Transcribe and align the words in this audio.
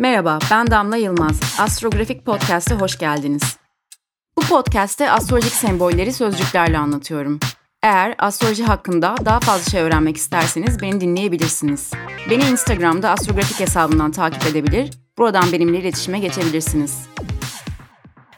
Merhaba, 0.00 0.38
ben 0.50 0.66
Damla 0.66 0.96
Yılmaz. 0.96 1.40
Astrografik 1.58 2.26
Podcast'e 2.26 2.74
hoş 2.74 2.98
geldiniz. 2.98 3.56
Bu 4.36 4.40
podcast'te 4.40 5.10
astrolojik 5.10 5.52
sembolleri 5.52 6.12
sözcüklerle 6.12 6.78
anlatıyorum. 6.78 7.40
Eğer 7.82 8.14
astroloji 8.18 8.64
hakkında 8.64 9.14
daha 9.24 9.40
fazla 9.40 9.70
şey 9.70 9.80
öğrenmek 9.80 10.16
isterseniz 10.16 10.82
beni 10.82 11.00
dinleyebilirsiniz. 11.00 11.90
Beni 12.30 12.44
Instagram'da 12.44 13.10
astrografik 13.10 13.60
hesabından 13.60 14.10
takip 14.10 14.46
edebilir, 14.46 14.90
buradan 15.18 15.52
benimle 15.52 15.78
iletişime 15.78 16.18
geçebilirsiniz. 16.18 16.98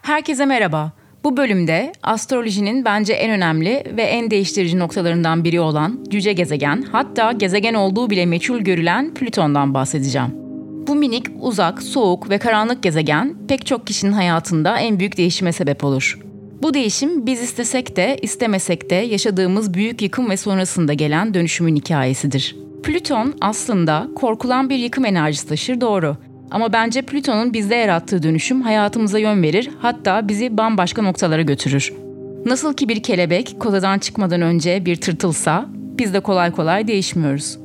Herkese 0.03 0.47
merhaba. 0.47 0.93
Bu 1.25 1.37
bölümde 1.37 1.93
astrolojinin 2.03 2.85
bence 2.85 3.13
en 3.13 3.31
önemli 3.31 3.85
ve 3.97 4.03
en 4.03 4.31
değiştirici 4.31 4.79
noktalarından 4.79 5.45
biri 5.45 5.61
olan 5.61 6.05
cüce 6.09 6.33
gezegen, 6.33 6.83
hatta 6.93 7.33
gezegen 7.33 7.75
olduğu 7.75 8.11
bile 8.11 8.27
meçhul 8.27 8.59
görülen 8.59 9.15
Plüton'dan 9.15 9.75
bahsedeceğim. 9.75 10.41
Bu 10.87 10.95
minik, 10.95 11.27
uzak, 11.41 11.83
soğuk 11.83 12.30
ve 12.30 12.38
karanlık 12.38 12.83
gezegen 12.83 13.37
pek 13.48 13.66
çok 13.66 13.87
kişinin 13.87 14.12
hayatında 14.12 14.79
en 14.79 14.98
büyük 14.98 15.16
değişime 15.16 15.52
sebep 15.52 15.84
olur. 15.84 16.19
Bu 16.62 16.75
değişim 16.75 17.27
biz 17.27 17.41
istesek 17.41 17.97
de 17.97 18.19
istemesek 18.23 18.91
de 18.91 18.95
yaşadığımız 18.95 19.75
büyük 19.75 20.03
yıkım 20.03 20.30
ve 20.30 20.37
sonrasında 20.37 20.92
gelen 20.92 21.34
dönüşümün 21.34 21.77
hikayesidir. 21.77 22.56
Plüton 22.83 23.34
aslında 23.41 24.09
korkulan 24.16 24.70
bir 24.70 24.79
yıkım 24.79 25.05
enerjisi 25.05 25.48
taşır 25.48 25.80
doğru. 25.80 26.16
Ama 26.51 26.73
bence 26.73 27.03
Plüton'un 27.03 27.53
bizde 27.53 27.75
yarattığı 27.75 28.23
dönüşüm 28.23 28.62
hayatımıza 28.62 29.19
yön 29.19 29.42
verir, 29.42 29.70
hatta 29.78 30.28
bizi 30.28 30.56
bambaşka 30.56 31.03
noktalara 31.03 31.42
götürür. 31.42 31.92
Nasıl 32.47 32.75
ki 32.75 32.89
bir 32.89 33.03
kelebek 33.03 33.56
kozadan 33.61 33.98
çıkmadan 33.98 34.42
önce 34.42 34.87
bir 34.87 34.97
tırtılsa, 34.97 35.67
biz 35.73 36.14
de 36.14 36.20
kolay 36.20 36.51
kolay 36.51 36.89
değişmiyoruz. 36.89 37.62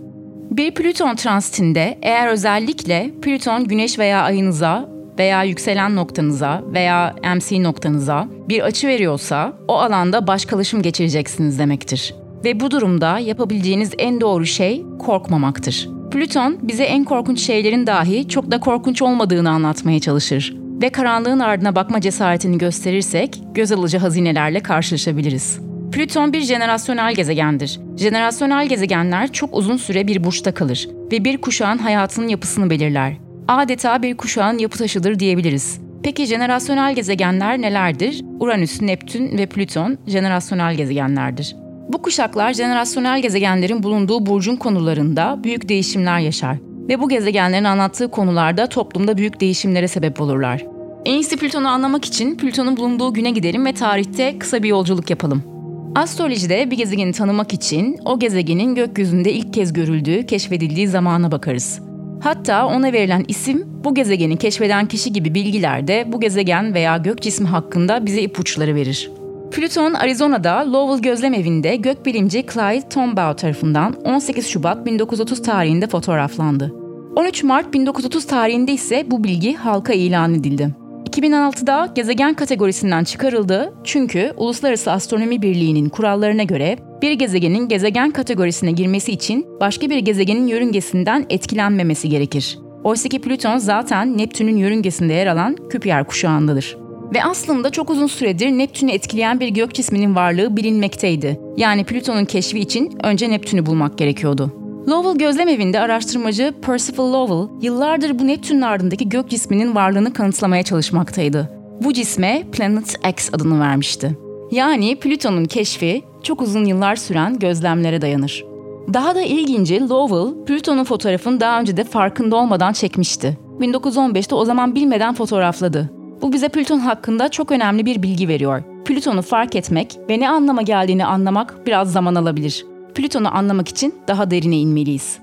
Bir 0.52 0.74
Plüton 0.74 1.16
transitinde 1.16 1.98
eğer 2.02 2.28
özellikle 2.28 3.12
Plüton 3.22 3.64
güneş 3.68 4.00
veya 4.00 4.22
ayınıza 4.22 4.90
veya 5.20 5.44
yükselen 5.44 5.96
noktanıza 5.96 6.64
veya 6.74 7.16
MC 7.36 7.64
noktanıza 7.64 8.28
bir 8.50 8.62
açı 8.62 8.88
veriyorsa 8.88 9.54
o 9.68 9.78
alanda 9.78 10.28
başkalaşım 10.28 10.82
geçireceksiniz 10.82 11.60
demektir. 11.60 12.16
Ve 12.46 12.60
bu 12.60 12.72
durumda 12.72 13.20
yapabileceğiniz 13.20 13.92
en 13.98 14.22
doğru 14.22 14.46
şey 14.46 14.86
korkmamaktır. 15.00 15.90
Plüton 16.12 16.58
bize 16.62 16.84
en 16.84 17.04
korkunç 17.04 17.40
şeylerin 17.40 17.88
dahi 17.88 18.28
çok 18.28 18.52
da 18.52 18.60
korkunç 18.60 19.02
olmadığını 19.02 19.50
anlatmaya 19.50 20.00
çalışır 20.00 20.56
ve 20.82 20.90
karanlığın 20.90 21.40
ardına 21.40 21.76
bakma 21.76 22.02
cesaretini 22.02 22.58
gösterirsek 22.58 23.42
göz 23.54 23.72
alıcı 23.72 23.98
hazinelerle 23.98 24.60
karşılaşabiliriz. 24.60 25.67
Plüton 25.92 26.34
bir 26.34 26.42
jenerasyonel 26.42 27.14
gezegendir. 27.14 27.80
Jenerasyonel 27.98 28.68
gezegenler 28.68 29.32
çok 29.32 29.58
uzun 29.58 29.78
süre 29.78 30.08
bir 30.08 30.24
burçta 30.24 30.54
kalır 30.54 30.88
ve 31.12 31.24
bir 31.24 31.38
kuşağın 31.38 31.78
hayatının 31.78 32.28
yapısını 32.28 32.70
belirler. 32.70 33.14
Adeta 33.48 34.02
bir 34.02 34.18
kuşağın 34.18 34.58
yapı 34.58 34.78
taşıdır 34.78 35.20
diyebiliriz. 35.20 35.82
Peki 36.04 36.26
jenerasyonel 36.26 36.96
gezegenler 36.96 37.62
nelerdir? 37.62 38.26
Uranüs, 38.40 38.82
Neptün 38.82 39.38
ve 39.38 39.46
Plüton 39.46 39.98
jenerasyonel 40.08 40.76
gezegenlerdir. 40.76 41.56
Bu 41.90 42.02
kuşaklar 42.02 42.54
jenerasyonel 42.54 43.22
gezegenlerin 43.22 43.84
bulunduğu 43.84 44.26
burcun 44.26 44.56
konularında 44.56 45.40
büyük 45.44 45.70
değişimler 45.70 46.20
yaşar 46.20 46.58
ve 46.90 47.02
bu 47.02 47.10
gezegenlerin 47.10 47.64
anlattığı 47.64 48.12
konularda 48.12 48.70
toplumda 48.70 49.18
büyük 49.18 49.40
değişimlere 49.40 49.88
sebep 49.88 50.22
olurlar. 50.22 50.66
En 51.06 51.14
iyisi 51.14 51.38
Plüton'u 51.38 51.68
anlamak 51.68 52.06
için 52.06 52.38
Plüton'un 52.38 52.78
bulunduğu 52.78 53.14
güne 53.14 53.32
gidelim 53.32 53.66
ve 53.66 53.74
tarihte 53.74 54.40
kısa 54.40 54.64
bir 54.64 54.70
yolculuk 54.70 55.10
yapalım. 55.10 55.57
Astrolojide 55.96 56.72
bir 56.72 56.78
gezegeni 56.78 57.12
tanımak 57.12 57.54
için 57.54 58.00
o 58.06 58.20
gezegenin 58.20 58.76
gökyüzünde 58.76 59.34
ilk 59.34 59.54
kez 59.54 59.74
görüldüğü, 59.74 60.26
keşfedildiği 60.26 60.88
zamana 60.88 61.32
bakarız. 61.32 61.82
Hatta 62.22 62.68
ona 62.68 62.94
verilen 62.94 63.26
isim 63.28 63.66
bu 63.84 63.96
gezegeni 63.96 64.38
keşfeden 64.38 64.88
kişi 64.88 65.14
gibi 65.14 65.34
bilgiler 65.36 65.88
de 65.88 66.06
bu 66.08 66.20
gezegen 66.20 66.74
veya 66.74 66.98
gök 66.98 67.22
cismi 67.22 67.48
hakkında 67.48 68.06
bize 68.06 68.22
ipuçları 68.22 68.76
verir. 68.76 69.12
Plüton, 69.52 69.94
Arizona'da 69.94 70.74
Lowell 70.74 71.02
Gözlem 71.02 71.34
Evi'nde 71.34 71.76
gökbilimci 71.76 72.46
Clyde 72.54 72.90
Tombaugh 72.90 73.38
tarafından 73.38 73.94
18 74.06 74.48
Şubat 74.48 74.86
1930 74.86 75.42
tarihinde 75.42 75.88
fotoğraflandı. 75.88 76.74
13 77.16 77.44
Mart 77.44 77.74
1930 77.74 78.28
tarihinde 78.28 78.72
ise 78.72 79.12
bu 79.12 79.24
bilgi 79.24 79.56
halka 79.56 79.94
ilan 79.94 80.34
edildi. 80.34 80.87
2006'da 81.08 81.90
gezegen 81.96 82.34
kategorisinden 82.34 83.04
çıkarıldı 83.04 83.74
çünkü 83.84 84.34
Uluslararası 84.38 84.92
Astronomi 84.92 85.42
Birliği'nin 85.42 85.90
kurallarına 85.90 86.44
göre 86.44 86.78
bir 87.02 87.12
gezegenin 87.12 87.68
gezegen 87.68 88.12
kategorisine 88.12 88.72
girmesi 88.72 89.12
için 89.12 89.46
başka 89.60 89.90
bir 89.90 89.98
gezegenin 89.98 90.48
yörüngesinden 90.48 91.26
etkilenmemesi 91.30 92.10
gerekir. 92.10 92.60
Oysa 92.84 93.10
ki 93.10 93.22
Plüton 93.22 93.58
zaten 93.58 94.18
Neptün'ün 94.18 94.58
yörüngesinde 94.58 95.14
yer 95.14 95.28
alan 95.28 95.56
Küpyer 95.70 96.04
kuşağındadır. 96.04 96.78
Ve 97.16 97.24
aslında 97.24 97.70
çok 97.70 97.90
uzun 97.90 98.08
süredir 98.08 98.50
Neptün'ü 98.50 98.92
etkileyen 98.92 99.40
bir 99.40 99.48
gök 99.48 99.74
cisminin 99.74 100.16
varlığı 100.16 100.58
bilinmekteydi. 100.58 101.40
Yani 101.58 101.84
Plüton'un 101.84 102.26
keşfi 102.26 102.60
için 102.60 102.98
önce 103.04 103.30
Neptün'ü 103.30 103.66
bulmak 103.66 103.98
gerekiyordu. 103.98 104.67
Lowell 104.90 105.18
Gözlem 105.18 105.48
Evi'nde 105.48 105.80
araştırmacı 105.80 106.54
Percival 106.62 107.14
Lowell 107.14 107.66
yıllardır 107.66 108.20
bu 108.20 108.28
Neptün'ün 108.28 108.62
ardındaki 108.62 109.10
gök 109.10 109.30
cisminin 109.30 109.76
varlığını 109.76 110.14
kanıtlamaya 110.14 110.64
çalışmaktaydı. 110.64 111.52
Bu 111.84 111.94
cisme 111.94 112.44
Planet 112.52 112.96
X 113.10 113.34
adını 113.34 113.60
vermişti. 113.60 114.18
Yani 114.52 114.96
Plüton'un 114.96 115.46
keşfi 115.46 116.04
çok 116.24 116.42
uzun 116.42 116.66
yıllar 116.66 116.96
süren 116.96 117.40
gözlemlere 117.40 118.02
dayanır. 118.02 118.46
Daha 118.94 119.16
da 119.16 119.22
ilginci 119.22 119.90
Lowell, 119.90 120.46
Plüton'un 120.46 120.84
fotoğrafını 120.84 121.40
daha 121.40 121.60
önce 121.60 121.78
de 121.78 121.84
farkında 121.84 122.36
olmadan 122.36 122.74
çekmişti. 122.74 123.38
1915'te 123.60 124.36
o 124.36 124.46
zaman 124.46 124.76
bilmeden 124.76 125.14
fotoğrafladı. 125.14 125.90
Bu 126.22 126.34
bize 126.34 126.50
Plüton 126.50 126.80
hakkında 126.80 127.30
çok 127.30 127.52
önemli 127.52 127.86
bir 127.86 128.04
bilgi 128.04 128.28
veriyor. 128.28 128.64
Plüton'u 128.86 129.22
fark 129.22 129.56
etmek 129.56 129.98
ve 130.10 130.20
ne 130.20 130.30
anlama 130.30 130.62
geldiğini 130.62 131.06
anlamak 131.06 131.66
biraz 131.66 131.92
zaman 131.92 132.16
alabilir. 132.16 132.66
Plüton'u 132.98 133.28
anlamak 133.28 133.68
için 133.68 133.96
daha 134.08 134.32
derine 134.32 134.58
inmeliyiz. 134.58 135.20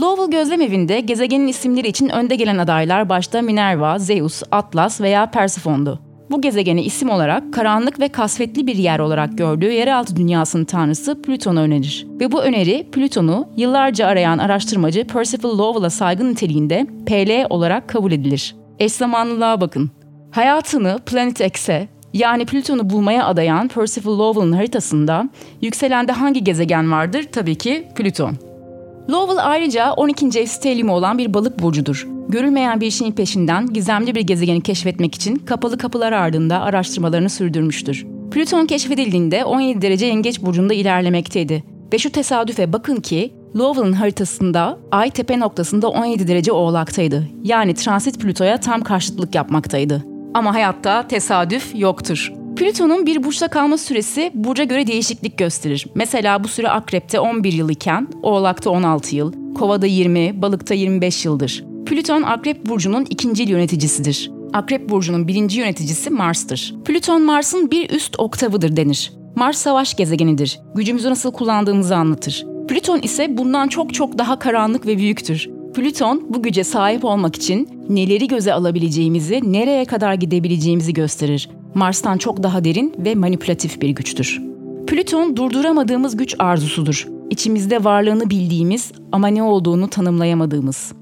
Lowell 0.00 0.30
Gözlem 0.30 0.60
Evi'nde 0.60 1.00
gezegenin 1.00 1.48
isimleri 1.48 1.88
için 1.88 2.08
önde 2.08 2.36
gelen 2.36 2.58
adaylar 2.58 3.08
başta 3.08 3.42
Minerva, 3.42 3.98
Zeus, 3.98 4.42
Atlas 4.50 5.00
veya 5.00 5.30
Persephone'du. 5.30 6.00
Bu 6.30 6.40
gezegeni 6.40 6.82
isim 6.82 7.10
olarak 7.10 7.52
karanlık 7.52 8.00
ve 8.00 8.08
kasvetli 8.08 8.66
bir 8.66 8.76
yer 8.76 8.98
olarak 8.98 9.38
gördüğü 9.38 9.72
yeraltı 9.72 10.16
dünyasının 10.16 10.64
tanrısı 10.64 11.22
Plüton'u 11.22 11.60
önerir. 11.60 12.06
Ve 12.20 12.32
bu 12.32 12.42
öneri 12.42 12.86
Plüton'u 12.92 13.48
yıllarca 13.56 14.06
arayan 14.06 14.38
araştırmacı 14.38 15.06
Percival 15.06 15.58
Lowell'a 15.58 15.90
saygın 15.90 16.30
niteliğinde 16.30 16.86
PL 17.06 17.46
olarak 17.50 17.88
kabul 17.88 18.12
edilir. 18.12 18.56
Eş 18.78 18.92
zamanlılığa 18.92 19.60
bakın. 19.60 19.90
Hayatını 20.30 20.98
Planet 21.06 21.40
X'e 21.40 21.88
yani 22.12 22.46
Plüton'u 22.46 22.90
bulmaya 22.90 23.26
adayan 23.26 23.68
Percival 23.68 24.18
Lowell'ın 24.18 24.52
haritasında 24.52 25.28
yükselende 25.62 26.12
hangi 26.12 26.44
gezegen 26.44 26.92
vardır? 26.92 27.26
Tabii 27.32 27.54
ki 27.54 27.88
Plüton. 27.96 28.36
Lowell 29.10 29.50
ayrıca 29.50 29.92
12. 29.92 30.40
ev 30.40 30.46
stelyumu 30.46 30.92
olan 30.92 31.18
bir 31.18 31.34
balık 31.34 31.62
burcudur. 31.62 32.08
Görülmeyen 32.28 32.80
bir 32.80 32.90
şeyin 32.90 33.12
peşinden 33.12 33.66
gizemli 33.66 34.14
bir 34.14 34.20
gezegeni 34.20 34.60
keşfetmek 34.60 35.14
için 35.14 35.36
kapalı 35.36 35.78
kapılar 35.78 36.12
ardında 36.12 36.60
araştırmalarını 36.60 37.30
sürdürmüştür. 37.30 38.06
Plüton 38.30 38.66
keşfedildiğinde 38.66 39.44
17 39.44 39.82
derece 39.82 40.06
yengeç 40.06 40.42
burcunda 40.42 40.74
ilerlemekteydi. 40.74 41.64
Ve 41.92 41.98
şu 41.98 42.12
tesadüfe 42.12 42.72
bakın 42.72 42.96
ki 42.96 43.32
Lowell'ın 43.56 43.92
haritasında 43.92 44.78
ay 44.90 45.10
tepe 45.10 45.40
noktasında 45.40 45.88
17 45.88 46.28
derece 46.28 46.52
oğlaktaydı. 46.52 47.28
Yani 47.44 47.74
transit 47.74 48.20
Plüto'ya 48.20 48.60
tam 48.60 48.80
karşıtlık 48.80 49.34
yapmaktaydı. 49.34 50.17
Ama 50.34 50.54
hayatta 50.54 51.08
tesadüf 51.08 51.74
yoktur. 51.74 52.32
Plüton'un 52.56 53.06
bir 53.06 53.24
burçta 53.24 53.48
kalma 53.48 53.78
süresi 53.78 54.30
burca 54.34 54.64
göre 54.64 54.86
değişiklik 54.86 55.38
gösterir. 55.38 55.86
Mesela 55.94 56.44
bu 56.44 56.48
süre 56.48 56.70
Akrep'te 56.70 57.20
11 57.20 57.52
yıl 57.52 57.68
iken 57.68 58.08
Oğlak'ta 58.22 58.70
16 58.70 59.16
yıl, 59.16 59.54
Kova'da 59.54 59.86
20, 59.86 60.42
Balık'ta 60.42 60.74
25 60.74 61.24
yıldır. 61.24 61.64
Plüton 61.86 62.22
Akrep 62.22 62.66
burcunun 62.66 63.06
ikinci 63.10 63.42
yöneticisidir. 63.42 64.30
Akrep 64.52 64.88
burcunun 64.88 65.28
birinci 65.28 65.60
yöneticisi 65.60 66.10
Mars'tır. 66.10 66.74
Plüton 66.84 67.22
Mars'ın 67.22 67.70
bir 67.70 67.90
üst 67.90 68.18
oktavıdır 68.20 68.76
denir. 68.76 69.12
Mars 69.36 69.58
savaş 69.58 69.96
gezegenidir. 69.96 70.60
Gücümüzü 70.74 71.10
nasıl 71.10 71.32
kullandığımızı 71.32 71.96
anlatır. 71.96 72.46
Plüton 72.68 73.00
ise 73.02 73.38
bundan 73.38 73.68
çok 73.68 73.94
çok 73.94 74.18
daha 74.18 74.38
karanlık 74.38 74.86
ve 74.86 74.98
büyüktür. 74.98 75.57
Plüton 75.78 76.26
bu 76.28 76.42
güce 76.42 76.64
sahip 76.64 77.04
olmak 77.04 77.36
için 77.36 77.68
neleri 77.88 78.28
göze 78.28 78.52
alabileceğimizi, 78.52 79.52
nereye 79.52 79.84
kadar 79.84 80.14
gidebileceğimizi 80.14 80.92
gösterir. 80.92 81.50
Mars'tan 81.74 82.18
çok 82.18 82.42
daha 82.42 82.64
derin 82.64 82.94
ve 82.98 83.14
manipülatif 83.14 83.80
bir 83.80 83.88
güçtür. 83.88 84.42
Plüton 84.86 85.36
durduramadığımız 85.36 86.16
güç 86.16 86.34
arzusudur. 86.38 87.08
İçimizde 87.30 87.84
varlığını 87.84 88.30
bildiğimiz 88.30 88.92
ama 89.12 89.28
ne 89.28 89.42
olduğunu 89.42 89.90
tanımlayamadığımız. 89.90 90.92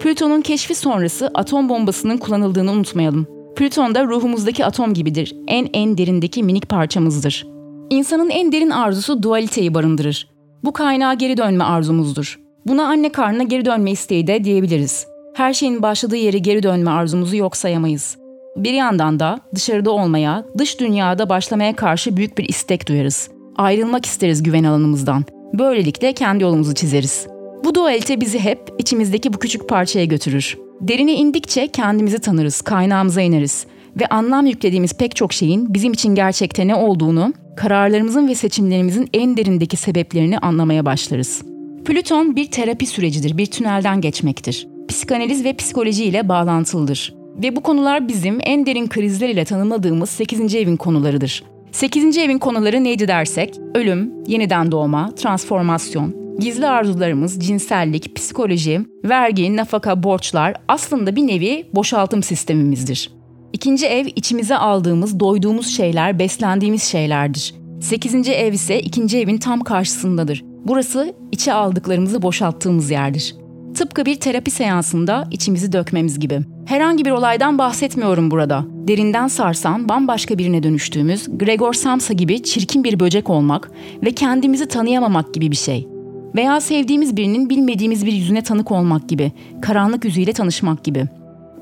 Plüton'un 0.00 0.40
keşfi 0.40 0.74
sonrası 0.74 1.30
atom 1.34 1.68
bombasının 1.68 2.18
kullanıldığını 2.18 2.72
unutmayalım. 2.72 3.26
Plüton 3.56 3.94
da 3.94 4.04
ruhumuzdaki 4.04 4.64
atom 4.64 4.94
gibidir. 4.94 5.36
En 5.46 5.68
en 5.72 5.98
derindeki 5.98 6.42
minik 6.42 6.68
parçamızdır. 6.68 7.46
İnsanın 7.90 8.30
en 8.30 8.52
derin 8.52 8.70
arzusu 8.70 9.22
dualiteyi 9.22 9.74
barındırır. 9.74 10.28
Bu 10.64 10.72
kaynağa 10.72 11.14
geri 11.14 11.36
dönme 11.36 11.64
arzumuzdur. 11.64 12.49
Buna 12.66 12.86
anne 12.86 13.12
karnına 13.12 13.42
geri 13.42 13.64
dönme 13.64 13.90
isteği 13.90 14.26
de 14.26 14.44
diyebiliriz. 14.44 15.06
Her 15.34 15.52
şeyin 15.54 15.82
başladığı 15.82 16.16
yere 16.16 16.38
geri 16.38 16.62
dönme 16.62 16.90
arzumuzu 16.90 17.36
yok 17.36 17.56
sayamayız. 17.56 18.16
Bir 18.56 18.72
yandan 18.72 19.20
da 19.20 19.40
dışarıda 19.54 19.90
olmaya, 19.90 20.44
dış 20.58 20.80
dünyada 20.80 21.28
başlamaya 21.28 21.76
karşı 21.76 22.16
büyük 22.16 22.38
bir 22.38 22.48
istek 22.48 22.88
duyarız. 22.88 23.30
Ayrılmak 23.56 24.06
isteriz 24.06 24.42
güven 24.42 24.64
alanımızdan. 24.64 25.24
Böylelikle 25.58 26.12
kendi 26.12 26.42
yolumuzu 26.42 26.74
çizeriz. 26.74 27.26
Bu 27.64 27.74
dualite 27.74 28.20
bizi 28.20 28.38
hep 28.38 28.60
içimizdeki 28.78 29.32
bu 29.32 29.38
küçük 29.38 29.68
parçaya 29.68 30.04
götürür. 30.04 30.58
Derine 30.80 31.12
indikçe 31.12 31.68
kendimizi 31.68 32.18
tanırız, 32.18 32.60
kaynağımıza 32.60 33.20
ineriz 33.20 33.66
ve 34.00 34.06
anlam 34.06 34.46
yüklediğimiz 34.46 34.94
pek 34.94 35.16
çok 35.16 35.32
şeyin 35.32 35.74
bizim 35.74 35.92
için 35.92 36.14
gerçekte 36.14 36.66
ne 36.66 36.74
olduğunu, 36.74 37.32
kararlarımızın 37.56 38.28
ve 38.28 38.34
seçimlerimizin 38.34 39.08
en 39.14 39.36
derindeki 39.36 39.76
sebeplerini 39.76 40.38
anlamaya 40.38 40.84
başlarız. 40.84 41.49
Plüton 41.84 42.36
bir 42.36 42.46
terapi 42.46 42.86
sürecidir, 42.86 43.38
bir 43.38 43.46
tünelden 43.46 44.00
geçmektir. 44.00 44.68
Psikanaliz 44.88 45.44
ve 45.44 45.52
psikoloji 45.52 46.04
ile 46.04 46.28
bağlantılıdır. 46.28 47.14
Ve 47.42 47.56
bu 47.56 47.60
konular 47.60 48.08
bizim 48.08 48.38
en 48.42 48.66
derin 48.66 48.86
krizler 48.86 49.28
ile 49.28 49.44
tanımladığımız 49.44 50.10
8. 50.10 50.54
evin 50.54 50.76
konularıdır. 50.76 51.44
8. 51.72 52.18
evin 52.18 52.38
konuları 52.38 52.84
neydi 52.84 53.08
dersek, 53.08 53.54
ölüm, 53.74 54.12
yeniden 54.26 54.72
doğma, 54.72 55.14
transformasyon, 55.14 56.36
gizli 56.38 56.66
arzularımız, 56.66 57.46
cinsellik, 57.46 58.16
psikoloji, 58.16 58.80
vergi, 59.04 59.56
nafaka, 59.56 60.02
borçlar 60.02 60.54
aslında 60.68 61.16
bir 61.16 61.26
nevi 61.26 61.66
boşaltım 61.74 62.22
sistemimizdir. 62.22 63.10
İkinci 63.52 63.86
ev 63.86 64.06
içimize 64.16 64.56
aldığımız, 64.56 65.20
doyduğumuz 65.20 65.66
şeyler, 65.66 66.18
beslendiğimiz 66.18 66.82
şeylerdir. 66.82 67.54
Sekizinci 67.80 68.32
ev 68.32 68.52
ise 68.52 68.80
ikinci 68.80 69.18
evin 69.18 69.38
tam 69.38 69.60
karşısındadır. 69.60 70.49
Burası 70.64 71.14
içe 71.32 71.52
aldıklarımızı 71.52 72.22
boşalttığımız 72.22 72.90
yerdir. 72.90 73.34
Tıpkı 73.74 74.06
bir 74.06 74.14
terapi 74.14 74.50
seansında 74.50 75.28
içimizi 75.30 75.72
dökmemiz 75.72 76.18
gibi. 76.18 76.40
Herhangi 76.66 77.04
bir 77.04 77.10
olaydan 77.10 77.58
bahsetmiyorum 77.58 78.30
burada. 78.30 78.64
Derinden 78.88 79.28
sarsan, 79.28 79.88
bambaşka 79.88 80.38
birine 80.38 80.62
dönüştüğümüz 80.62 81.26
Gregor 81.38 81.72
Samsa 81.72 82.14
gibi 82.14 82.42
çirkin 82.42 82.84
bir 82.84 83.00
böcek 83.00 83.30
olmak 83.30 83.70
ve 84.04 84.12
kendimizi 84.12 84.68
tanıyamamak 84.68 85.34
gibi 85.34 85.50
bir 85.50 85.56
şey. 85.56 85.88
Veya 86.36 86.60
sevdiğimiz 86.60 87.16
birinin 87.16 87.50
bilmediğimiz 87.50 88.06
bir 88.06 88.12
yüzüne 88.12 88.42
tanık 88.42 88.70
olmak 88.70 89.08
gibi, 89.08 89.32
karanlık 89.62 90.04
yüzüyle 90.04 90.32
tanışmak 90.32 90.84
gibi. 90.84 91.06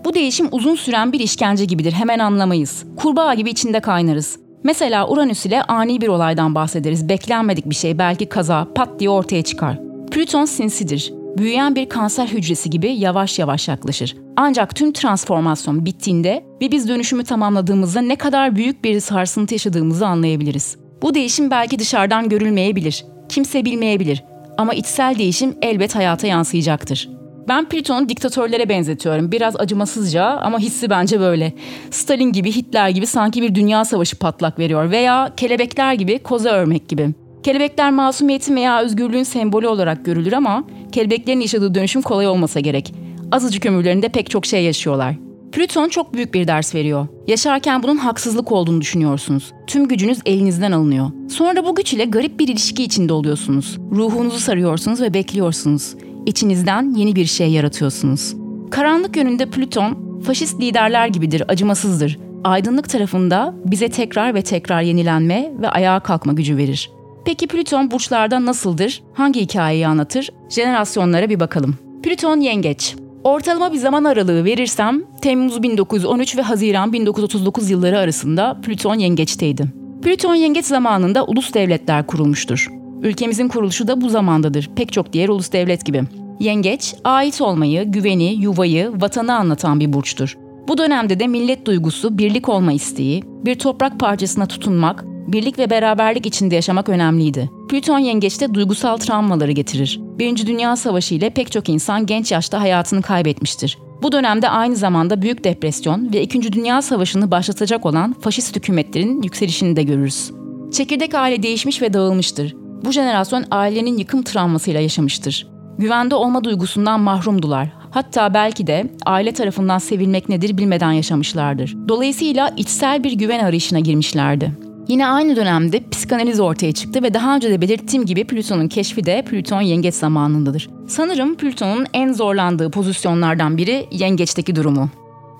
Bu 0.05 0.15
değişim 0.15 0.49
uzun 0.53 0.75
süren 0.75 1.13
bir 1.13 1.21
işkence 1.21 1.65
gibidir, 1.65 1.93
hemen 1.93 2.19
anlamayız. 2.19 2.85
Kurbağa 2.97 3.35
gibi 3.35 3.51
içinde 3.51 3.81
kaynarız. 3.81 4.39
Mesela 4.65 5.09
Uranüs 5.09 5.47
ile 5.47 5.63
ani 5.63 6.01
bir 6.01 6.09
olaydan 6.09 6.55
bahsederiz. 6.55 7.09
Beklenmedik 7.09 7.71
bir 7.71 7.75
şey, 7.75 7.99
belki 7.99 8.29
kaza, 8.29 8.69
pat 8.75 9.01
diye 9.01 9.11
ortaya 9.11 9.43
çıkar. 9.43 9.79
Plüton 10.11 10.45
sinsidir. 10.45 11.13
Büyüyen 11.39 11.75
bir 11.75 11.89
kanser 11.89 12.27
hücresi 12.27 12.71
gibi 12.71 12.89
yavaş 12.89 13.39
yavaş 13.39 13.69
yaklaşır. 13.69 14.17
Ancak 14.37 14.77
tüm 14.77 14.93
transformasyon 14.93 15.85
bittiğinde 15.85 16.45
ve 16.63 16.71
biz 16.71 16.89
dönüşümü 16.89 17.25
tamamladığımızda 17.25 18.01
ne 18.01 18.17
kadar 18.17 18.57
büyük 18.57 18.85
bir 18.85 19.01
sarsıntı 19.01 19.55
yaşadığımızı 19.55 20.07
anlayabiliriz. 20.07 20.77
Bu 21.03 21.15
değişim 21.15 21.51
belki 21.51 21.79
dışarıdan 21.79 22.29
görülmeyebilir. 22.29 23.05
Kimse 23.29 23.65
bilmeyebilir. 23.65 24.25
Ama 24.59 24.75
içsel 24.75 25.19
değişim 25.19 25.55
elbet 25.63 25.95
hayata 25.95 26.27
yansıyacaktır. 26.27 27.18
Ben 27.49 27.69
Plüton'u 27.69 28.09
diktatörlere 28.09 28.69
benzetiyorum. 28.69 29.33
Biraz 29.33 29.61
acımasızca 29.61 30.25
ama 30.25 30.59
hissi 30.59 30.91
bence 30.91 31.21
böyle. 31.21 31.53
Stalin 31.91 32.33
gibi, 32.33 32.53
Hitler 32.53 32.89
gibi 32.89 33.07
sanki 33.07 33.43
bir 33.43 33.55
dünya 33.55 33.85
savaşı 33.85 34.19
patlak 34.19 34.59
veriyor 34.59 34.91
veya 34.91 35.33
kelebekler 35.37 35.93
gibi 35.93 36.19
koza 36.19 36.51
örmek 36.51 36.89
gibi. 36.89 37.11
Kelebekler 37.43 37.91
masumiyetin 37.91 38.57
veya 38.57 38.81
özgürlüğün 38.83 39.23
sembolü 39.23 39.69
olarak 39.69 40.05
görülür 40.05 40.33
ama 40.33 40.65
kelebeklerin 40.93 41.41
yaşadığı 41.41 41.75
dönüşüm 41.75 42.03
kolay 42.03 42.27
olmasa 42.27 42.61
gerek. 42.61 42.95
Azıcık 43.33 43.67
ömürlerinde 43.67 44.09
pek 44.09 44.31
çok 44.31 44.47
şey 44.47 44.65
yaşıyorlar. 44.65 45.15
Plüton 45.53 45.89
çok 45.89 46.15
büyük 46.15 46.35
bir 46.35 46.49
ders 46.49 46.75
veriyor. 46.75 47.07
Yaşarken 47.27 47.83
bunun 47.83 47.97
haksızlık 47.97 48.53
olduğunu 48.53 48.81
düşünüyorsunuz. 48.81 49.53
Tüm 49.67 49.89
gücünüz 49.89 50.19
elinizden 50.27 50.73
alınıyor. 50.73 51.11
Sonra 51.31 51.65
bu 51.65 51.75
güç 51.75 51.93
ile 51.93 52.05
garip 52.05 52.41
bir 52.41 52.49
ilişki 52.49 52.85
içinde 52.85 53.13
oluyorsunuz. 53.13 53.79
Ruhunuzu 53.93 54.39
sarıyorsunuz 54.39 55.01
ve 55.01 55.15
bekliyorsunuz. 55.15 55.95
İçinizden 56.29 56.95
yeni 56.95 57.17
bir 57.17 57.27
şey 57.27 57.51
yaratıyorsunuz. 57.51 58.37
Karanlık 58.71 59.17
yönünde 59.17 59.51
Plüton, 59.51 60.21
faşist 60.21 60.61
liderler 60.61 61.07
gibidir, 61.07 61.43
acımasızdır. 61.49 62.19
Aydınlık 62.45 62.89
tarafında 62.89 63.55
bize 63.65 63.89
tekrar 63.89 64.35
ve 64.35 64.43
tekrar 64.43 64.83
yenilenme 64.83 65.53
ve 65.61 65.69
ayağa 65.69 66.01
kalkma 66.01 66.33
gücü 66.33 66.57
verir. 66.57 66.91
Peki 67.25 67.47
Plüton 67.47 67.91
burçlarda 67.91 68.45
nasıldır? 68.45 69.03
Hangi 69.15 69.41
hikayeyi 69.41 69.87
anlatır? 69.87 70.31
Jenerasyonlara 70.49 71.31
bir 71.31 71.41
bakalım. 71.41 71.75
Plüton 72.03 72.41
yengeç. 72.41 72.97
Ortalama 73.25 73.73
bir 73.73 73.79
zaman 73.79 74.05
aralığı 74.05 74.45
verirsem 74.45 75.03
Temmuz 75.23 75.63
1913 75.63 76.37
ve 76.37 76.43
Haziran 76.43 76.93
1939 76.93 77.71
yılları 77.71 77.99
arasında 77.99 78.61
Plüton 78.63 78.95
yengeçteydi. 78.95 79.65
Plüton 80.03 80.35
yengeç 80.35 80.65
zamanında 80.65 81.25
ulus 81.25 81.55
devletler 81.55 82.07
kurulmuştur. 82.07 82.78
Ülkemizin 83.03 83.49
kuruluşu 83.49 83.89
da 83.89 84.01
bu 84.01 84.09
zamandadır. 84.09 84.71
Pek 84.77 84.93
çok 84.93 85.13
diğer 85.13 85.29
ulus 85.29 85.53
devlet 85.53 85.85
gibi. 85.85 86.03
Yengeç, 86.41 86.95
ait 87.05 87.41
olmayı, 87.41 87.85
güveni, 87.85 88.35
yuvayı, 88.35 88.93
vatanı 88.95 89.35
anlatan 89.37 89.81
bir 89.81 89.93
burçtur. 89.93 90.39
Bu 90.69 90.79
dönemde 90.79 91.21
de 91.21 91.27
millet 91.27 91.67
duygusu, 91.67 92.19
birlik 92.19 92.49
olma 92.49 92.73
isteği, 92.73 93.23
bir 93.45 93.55
toprak 93.55 94.01
parçasına 94.01 94.47
tutunmak, 94.47 95.05
birlik 95.07 95.59
ve 95.59 95.71
beraberlik 95.71 96.27
içinde 96.27 96.55
yaşamak 96.55 96.89
önemliydi. 96.89 97.51
Plüton 97.69 97.99
yengeçte 97.99 98.55
duygusal 98.55 98.97
travmaları 98.97 99.53
getirir. 99.53 100.01
Birinci 100.19 100.47
Dünya 100.47 100.77
Savaşı 100.77 101.15
ile 101.15 101.31
pek 101.31 101.53
çok 101.53 101.69
insan 101.69 102.07
genç 102.07 102.33
yaşta 102.33 102.61
hayatını 102.61 103.03
kaybetmiştir. 103.03 103.79
Bu 104.03 104.13
dönemde 104.13 104.49
aynı 104.49 104.77
zamanda 104.77 105.23
Büyük 105.23 105.45
Depresyon 105.45 106.13
ve 106.13 106.23
İkinci 106.23 106.53
Dünya 106.53 106.83
Savaşı'nı 106.83 107.31
başlatacak 107.31 107.87
olan 107.87 108.13
faşist 108.13 108.57
hükümetlerin 108.57 109.23
yükselişini 109.23 109.77
de 109.77 109.83
görürüz. 109.83 110.31
Çekirdek 110.73 111.15
aile 111.15 111.43
değişmiş 111.43 111.83
ve 111.83 111.93
dağılmıştır. 111.93 112.68
Bu 112.85 112.93
jenerasyon 112.93 113.45
ailenin 113.51 113.99
yıkım 113.99 114.23
travmasıyla 114.23 114.81
yaşamıştır. 114.81 115.47
Güvende 115.79 116.15
olma 116.15 116.45
duygusundan 116.45 117.01
mahrumdular. 117.01 117.69
Hatta 117.91 118.35
belki 118.35 118.67
de 118.67 118.91
aile 119.07 119.33
tarafından 119.33 119.79
sevilmek 119.79 120.29
nedir 120.29 120.59
bilmeden 120.59 120.93
yaşamışlardır. 120.93 121.77
Dolayısıyla 121.89 122.49
içsel 122.57 123.05
bir 123.05 123.13
güven 123.13 123.45
arayışına 123.45 123.79
girmişlerdi. 123.79 124.53
Yine 124.89 125.07
aynı 125.07 125.37
dönemde 125.37 125.89
psikanaliz 125.91 126.41
ortaya 126.41 126.73
çıktı 126.73 127.03
ve 127.03 127.15
daha 127.15 127.37
önce 127.37 127.51
de 127.51 127.61
belirttiğim 127.61 128.07
gibi 128.07 128.25
Plüton'un 128.25 128.69
keşfi 128.69 129.07
de 129.07 129.25
Plüton 129.31 129.61
yengeç 129.61 129.95
zamanındadır. 129.95 130.71
Sanırım 130.87 131.35
Plüton'un 131.35 131.87
en 131.95 132.13
zorlandığı 132.13 132.71
pozisyonlardan 132.71 133.57
biri 133.57 133.87
yengeçteki 133.91 134.57
durumu. 134.57 134.91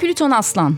Plüton 0.01 0.31
aslan. 0.31 0.75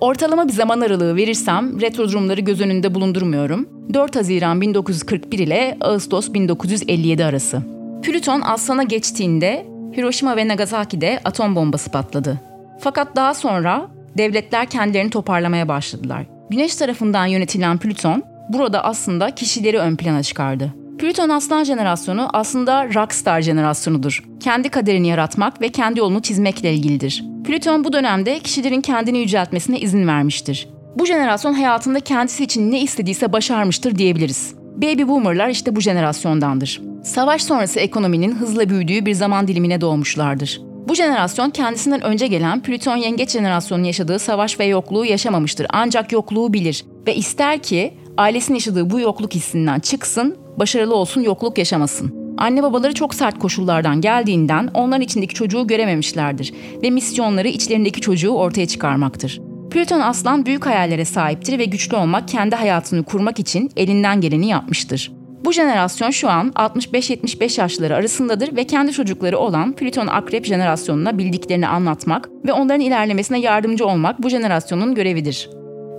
Ortalama 0.00 0.48
bir 0.48 0.52
zaman 0.52 0.80
aralığı 0.80 1.16
verirsem 1.16 1.80
retrodromları 1.80 2.40
göz 2.40 2.60
önünde 2.60 2.94
bulundurmuyorum. 2.94 3.68
4 3.92 4.16
Haziran 4.16 4.60
1941 4.60 5.38
ile 5.38 5.76
Ağustos 5.80 6.32
1957 6.32 7.24
arası. 7.24 7.62
Plüton 8.02 8.40
aslana 8.40 8.82
geçtiğinde 8.82 9.66
Hiroşima 9.96 10.36
ve 10.36 10.48
Nagasaki'de 10.48 11.20
atom 11.24 11.56
bombası 11.56 11.90
patladı. 11.90 12.40
Fakat 12.80 13.16
daha 13.16 13.34
sonra 13.34 13.88
devletler 14.18 14.66
kendilerini 14.66 15.10
toparlamaya 15.10 15.68
başladılar. 15.68 16.26
Güneş 16.50 16.76
tarafından 16.76 17.26
yönetilen 17.26 17.78
Plüton 17.78 18.22
burada 18.48 18.84
aslında 18.84 19.30
kişileri 19.30 19.78
ön 19.78 19.96
plana 19.96 20.22
çıkardı. 20.22 20.74
Plüton 20.98 21.28
Aslan 21.28 21.64
jenerasyonu 21.64 22.28
aslında 22.32 22.94
rockstar 22.94 23.40
jenerasyonudur. 23.40 24.24
Kendi 24.40 24.68
kaderini 24.68 25.08
yaratmak 25.08 25.60
ve 25.60 25.68
kendi 25.68 25.98
yolunu 25.98 26.22
çizmekle 26.22 26.74
ilgilidir. 26.74 27.24
Plüton 27.44 27.84
bu 27.84 27.92
dönemde 27.92 28.38
kişilerin 28.38 28.80
kendini 28.80 29.18
yüceltmesine 29.18 29.80
izin 29.80 30.06
vermiştir. 30.06 30.68
Bu 30.98 31.06
jenerasyon 31.06 31.52
hayatında 31.52 32.00
kendisi 32.00 32.44
için 32.44 32.72
ne 32.72 32.80
istediyse 32.80 33.32
başarmıştır 33.32 33.98
diyebiliriz. 33.98 34.54
Baby 34.76 35.02
boomerlar 35.02 35.48
işte 35.48 35.76
bu 35.76 35.80
jenerasyondandır. 35.80 36.82
Savaş 37.04 37.42
sonrası 37.42 37.80
ekonominin 37.80 38.34
hızla 38.34 38.68
büyüdüğü 38.68 39.06
bir 39.06 39.14
zaman 39.14 39.48
dilimine 39.48 39.80
doğmuşlardır. 39.80 40.60
Bu 40.88 40.94
jenerasyon 40.94 41.50
kendisinden 41.50 42.00
önce 42.00 42.26
gelen 42.26 42.62
Plüton 42.62 42.96
yengeç 42.96 43.30
jenerasyonunun 43.30 43.86
yaşadığı 43.86 44.18
savaş 44.18 44.60
ve 44.60 44.64
yokluğu 44.64 45.04
yaşamamıştır. 45.04 45.66
Ancak 45.70 46.12
yokluğu 46.12 46.52
bilir 46.52 46.84
ve 47.06 47.14
ister 47.14 47.62
ki 47.62 47.94
ailesinin 48.16 48.56
yaşadığı 48.56 48.90
bu 48.90 49.00
yokluk 49.00 49.34
hissinden 49.34 49.80
çıksın, 49.80 50.36
başarılı 50.58 50.94
olsun, 50.94 51.20
yokluk 51.20 51.58
yaşamasın. 51.58 52.34
Anne 52.38 52.62
babaları 52.62 52.94
çok 52.94 53.14
sert 53.14 53.38
koşullardan 53.38 54.00
geldiğinden 54.00 54.70
onların 54.74 55.02
içindeki 55.02 55.34
çocuğu 55.34 55.66
görememişlerdir 55.66 56.54
ve 56.82 56.90
misyonları 56.90 57.48
içlerindeki 57.48 58.00
çocuğu 58.00 58.30
ortaya 58.30 58.66
çıkarmaktır. 58.66 59.40
Plüton 59.74 60.00
aslan 60.00 60.46
büyük 60.46 60.66
hayallere 60.66 61.04
sahiptir 61.04 61.58
ve 61.58 61.64
güçlü 61.64 61.96
olmak, 61.96 62.28
kendi 62.28 62.56
hayatını 62.56 63.02
kurmak 63.04 63.38
için 63.38 63.70
elinden 63.76 64.20
geleni 64.20 64.48
yapmıştır. 64.48 65.12
Bu 65.44 65.52
jenerasyon 65.52 66.10
şu 66.10 66.30
an 66.30 66.48
65-75 66.48 67.60
yaşları 67.60 67.94
arasındadır 67.94 68.56
ve 68.56 68.64
kendi 68.64 68.92
çocukları 68.92 69.38
olan 69.38 69.72
Plüton 69.72 70.06
Akrep 70.06 70.44
jenerasyonuna 70.46 71.18
bildiklerini 71.18 71.68
anlatmak 71.68 72.28
ve 72.46 72.52
onların 72.52 72.80
ilerlemesine 72.80 73.40
yardımcı 73.40 73.86
olmak 73.86 74.22
bu 74.22 74.28
jenerasyonun 74.28 74.94
görevidir. 74.94 75.50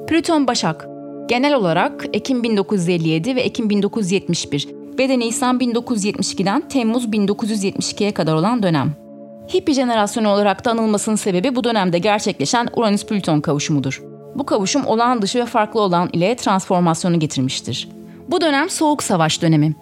Plüton 0.07 0.47
Başak 0.47 0.87
Genel 1.29 1.53
olarak 1.53 2.05
Ekim 2.13 2.43
1957 2.43 3.35
ve 3.35 3.41
Ekim 3.41 3.69
1971 3.69 4.67
ve 4.99 5.09
de 5.09 5.19
Nisan 5.19 5.59
1972'den 5.59 6.67
Temmuz 6.67 7.05
1972'ye 7.05 8.11
kadar 8.11 8.33
olan 8.33 8.63
dönem. 8.63 9.04
Hippie 9.53 9.73
jenerasyonu 9.75 10.29
olarak 10.29 10.65
da 10.65 10.71
anılmasının 10.71 11.15
sebebi 11.15 11.55
bu 11.55 11.63
dönemde 11.63 11.99
gerçekleşen 11.99 12.67
Uranüs-Plüton 12.75 13.41
kavuşumudur. 13.41 14.03
Bu 14.35 14.45
kavuşum 14.45 14.85
olağan 14.85 15.21
dışı 15.21 15.39
ve 15.39 15.45
farklı 15.45 15.81
olan 15.81 16.09
ile 16.13 16.35
transformasyonu 16.35 17.19
getirmiştir. 17.19 17.89
Bu 18.27 18.41
dönem 18.41 18.69
Soğuk 18.69 19.03
Savaş 19.03 19.41
dönemi. 19.41 19.75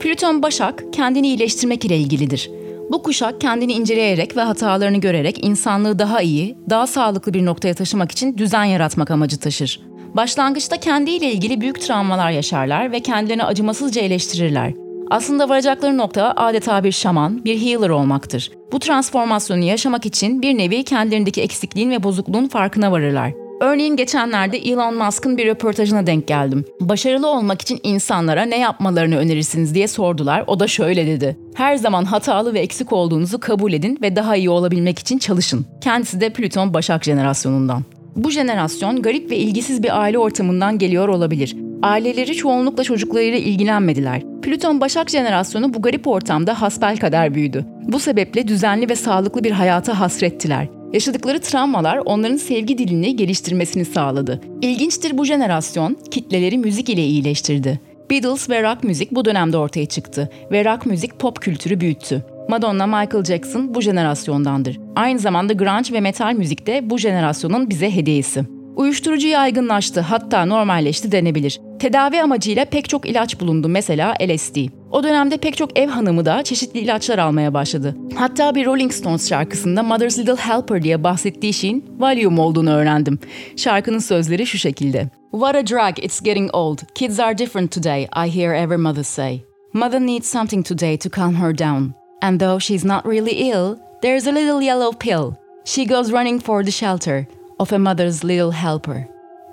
Plüton 0.00 0.42
Başak 0.42 0.84
kendini 0.92 1.26
iyileştirmek 1.26 1.84
ile 1.84 1.98
ilgilidir. 1.98 2.50
Bu 2.90 3.02
kuşak 3.02 3.40
kendini 3.40 3.72
inceleyerek 3.72 4.36
ve 4.36 4.40
hatalarını 4.40 4.96
görerek 4.96 5.44
insanlığı 5.44 5.98
daha 5.98 6.22
iyi, 6.22 6.58
daha 6.70 6.86
sağlıklı 6.86 7.34
bir 7.34 7.44
noktaya 7.44 7.74
taşımak 7.74 8.12
için 8.12 8.38
düzen 8.38 8.64
yaratmak 8.64 9.10
amacı 9.10 9.38
taşır. 9.38 9.80
Başlangıçta 10.14 10.76
kendiyle 10.76 11.32
ilgili 11.32 11.60
büyük 11.60 11.80
travmalar 11.80 12.30
yaşarlar 12.30 12.92
ve 12.92 13.00
kendilerini 13.00 13.44
acımasızca 13.44 14.02
eleştirirler. 14.02 14.72
Aslında 15.10 15.48
varacakları 15.48 15.98
nokta 15.98 16.32
adeta 16.36 16.84
bir 16.84 16.92
şaman, 16.92 17.44
bir 17.44 17.60
healer 17.60 17.88
olmaktır. 17.88 18.59
Bu 18.72 18.78
transformasyonu 18.78 19.64
yaşamak 19.64 20.06
için 20.06 20.42
bir 20.42 20.58
nevi 20.58 20.84
kendilerindeki 20.84 21.42
eksikliğin 21.42 21.90
ve 21.90 22.02
bozukluğun 22.02 22.48
farkına 22.48 22.92
varırlar. 22.92 23.32
Örneğin 23.60 23.96
geçenlerde 23.96 24.58
Elon 24.58 24.94
Musk'ın 24.94 25.38
bir 25.38 25.46
röportajına 25.46 26.06
denk 26.06 26.26
geldim. 26.26 26.64
Başarılı 26.80 27.28
olmak 27.28 27.62
için 27.62 27.80
insanlara 27.82 28.42
ne 28.42 28.58
yapmalarını 28.58 29.16
önerirsiniz 29.16 29.74
diye 29.74 29.88
sordular. 29.88 30.44
O 30.46 30.60
da 30.60 30.66
şöyle 30.66 31.06
dedi. 31.06 31.36
Her 31.54 31.76
zaman 31.76 32.04
hatalı 32.04 32.54
ve 32.54 32.60
eksik 32.60 32.92
olduğunuzu 32.92 33.40
kabul 33.40 33.72
edin 33.72 33.98
ve 34.02 34.16
daha 34.16 34.36
iyi 34.36 34.50
olabilmek 34.50 34.98
için 34.98 35.18
çalışın. 35.18 35.66
Kendisi 35.80 36.20
de 36.20 36.30
Plüton 36.30 36.74
Başak 36.74 37.04
jenerasyonundan. 37.04 37.84
Bu 38.16 38.30
jenerasyon 38.30 39.02
garip 39.02 39.30
ve 39.30 39.36
ilgisiz 39.36 39.82
bir 39.82 40.00
aile 40.00 40.18
ortamından 40.18 40.78
geliyor 40.78 41.08
olabilir. 41.08 41.56
Aileleri 41.82 42.34
çoğunlukla 42.34 42.84
çocuklarıyla 42.84 43.38
ilgilenmediler. 43.38 44.22
Plüton 44.42 44.80
Başak 44.80 45.10
jenerasyonu 45.10 45.74
bu 45.74 45.82
garip 45.82 46.06
ortamda 46.06 46.60
hasbel 46.60 46.96
kadar 46.96 47.34
büyüdü. 47.34 47.64
Bu 47.82 47.98
sebeple 47.98 48.48
düzenli 48.48 48.88
ve 48.88 48.96
sağlıklı 48.96 49.44
bir 49.44 49.50
hayata 49.50 50.00
hasrettiler. 50.00 50.68
Yaşadıkları 50.92 51.40
travmalar 51.40 51.96
onların 51.96 52.36
sevgi 52.36 52.78
dilini 52.78 53.16
geliştirmesini 53.16 53.84
sağladı. 53.84 54.40
İlginçtir 54.62 55.18
bu 55.18 55.24
jenerasyon 55.24 55.96
kitleleri 56.10 56.58
müzik 56.58 56.88
ile 56.88 57.04
iyileştirdi. 57.04 57.80
Beatles 58.10 58.50
ve 58.50 58.62
rock 58.62 58.84
müzik 58.84 59.12
bu 59.12 59.24
dönemde 59.24 59.56
ortaya 59.56 59.86
çıktı 59.86 60.30
ve 60.52 60.64
rock 60.64 60.86
müzik 60.86 61.18
pop 61.18 61.40
kültürü 61.40 61.80
büyüttü. 61.80 62.24
Madonna, 62.48 62.86
Michael 62.86 63.24
Jackson 63.24 63.74
bu 63.74 63.80
jenerasyondandır. 63.80 64.80
Aynı 64.96 65.18
zamanda 65.18 65.52
grunge 65.52 65.92
ve 65.92 66.00
metal 66.00 66.34
müzik 66.34 66.66
de 66.66 66.90
bu 66.90 66.98
jenerasyonun 66.98 67.70
bize 67.70 67.94
hediyesi. 67.94 68.59
Uyuşturucu 68.80 69.28
yaygınlaştı 69.28 70.00
hatta 70.00 70.44
normalleşti 70.44 71.12
denebilir. 71.12 71.60
Tedavi 71.78 72.22
amacıyla 72.22 72.64
pek 72.64 72.88
çok 72.88 73.08
ilaç 73.08 73.40
bulundu 73.40 73.68
mesela 73.68 74.14
LSD. 74.22 74.56
O 74.90 75.02
dönemde 75.02 75.36
pek 75.36 75.56
çok 75.56 75.78
ev 75.78 75.88
hanımı 75.88 76.24
da 76.24 76.42
çeşitli 76.42 76.80
ilaçlar 76.80 77.18
almaya 77.18 77.54
başladı. 77.54 77.96
Hatta 78.14 78.54
bir 78.54 78.66
Rolling 78.66 78.92
Stones 78.92 79.28
şarkısında 79.28 79.82
Mother's 79.82 80.18
Little 80.18 80.36
Helper 80.36 80.82
diye 80.82 81.04
bahsettiği 81.04 81.52
şeyin 81.52 81.84
Valium 81.98 82.38
olduğunu 82.38 82.70
öğrendim. 82.70 83.18
Şarkının 83.56 83.98
sözleri 83.98 84.46
şu 84.46 84.58
şekilde. 84.58 85.08
What 85.30 85.54
a 85.54 85.66
drag, 85.66 85.98
it's 85.98 86.20
getting 86.20 86.54
old. 86.54 86.78
Kids 86.94 87.20
are 87.20 87.38
different 87.38 87.72
today, 87.72 88.02
I 88.02 88.38
hear 88.38 88.54
every 88.54 88.78
mother 88.78 89.04
say. 89.04 89.40
Mother 89.72 90.00
needs 90.00 90.26
something 90.26 90.66
today 90.66 90.98
to 90.98 91.10
calm 91.10 91.34
her 91.34 91.58
down. 91.58 91.94
And 92.22 92.40
though 92.40 92.60
she's 92.60 92.84
not 92.84 93.04
really 93.04 93.50
ill, 93.50 93.76
there's 94.02 94.26
a 94.26 94.32
little 94.32 94.66
yellow 94.66 94.92
pill. 94.92 95.36
She 95.64 95.86
goes 95.86 96.12
running 96.12 96.42
for 96.42 96.64
the 96.64 96.70
shelter 96.70 97.26
of 97.60 97.72
a 97.72 97.78
mother's 97.78 98.24
little 98.24 98.52
helper. 98.52 99.04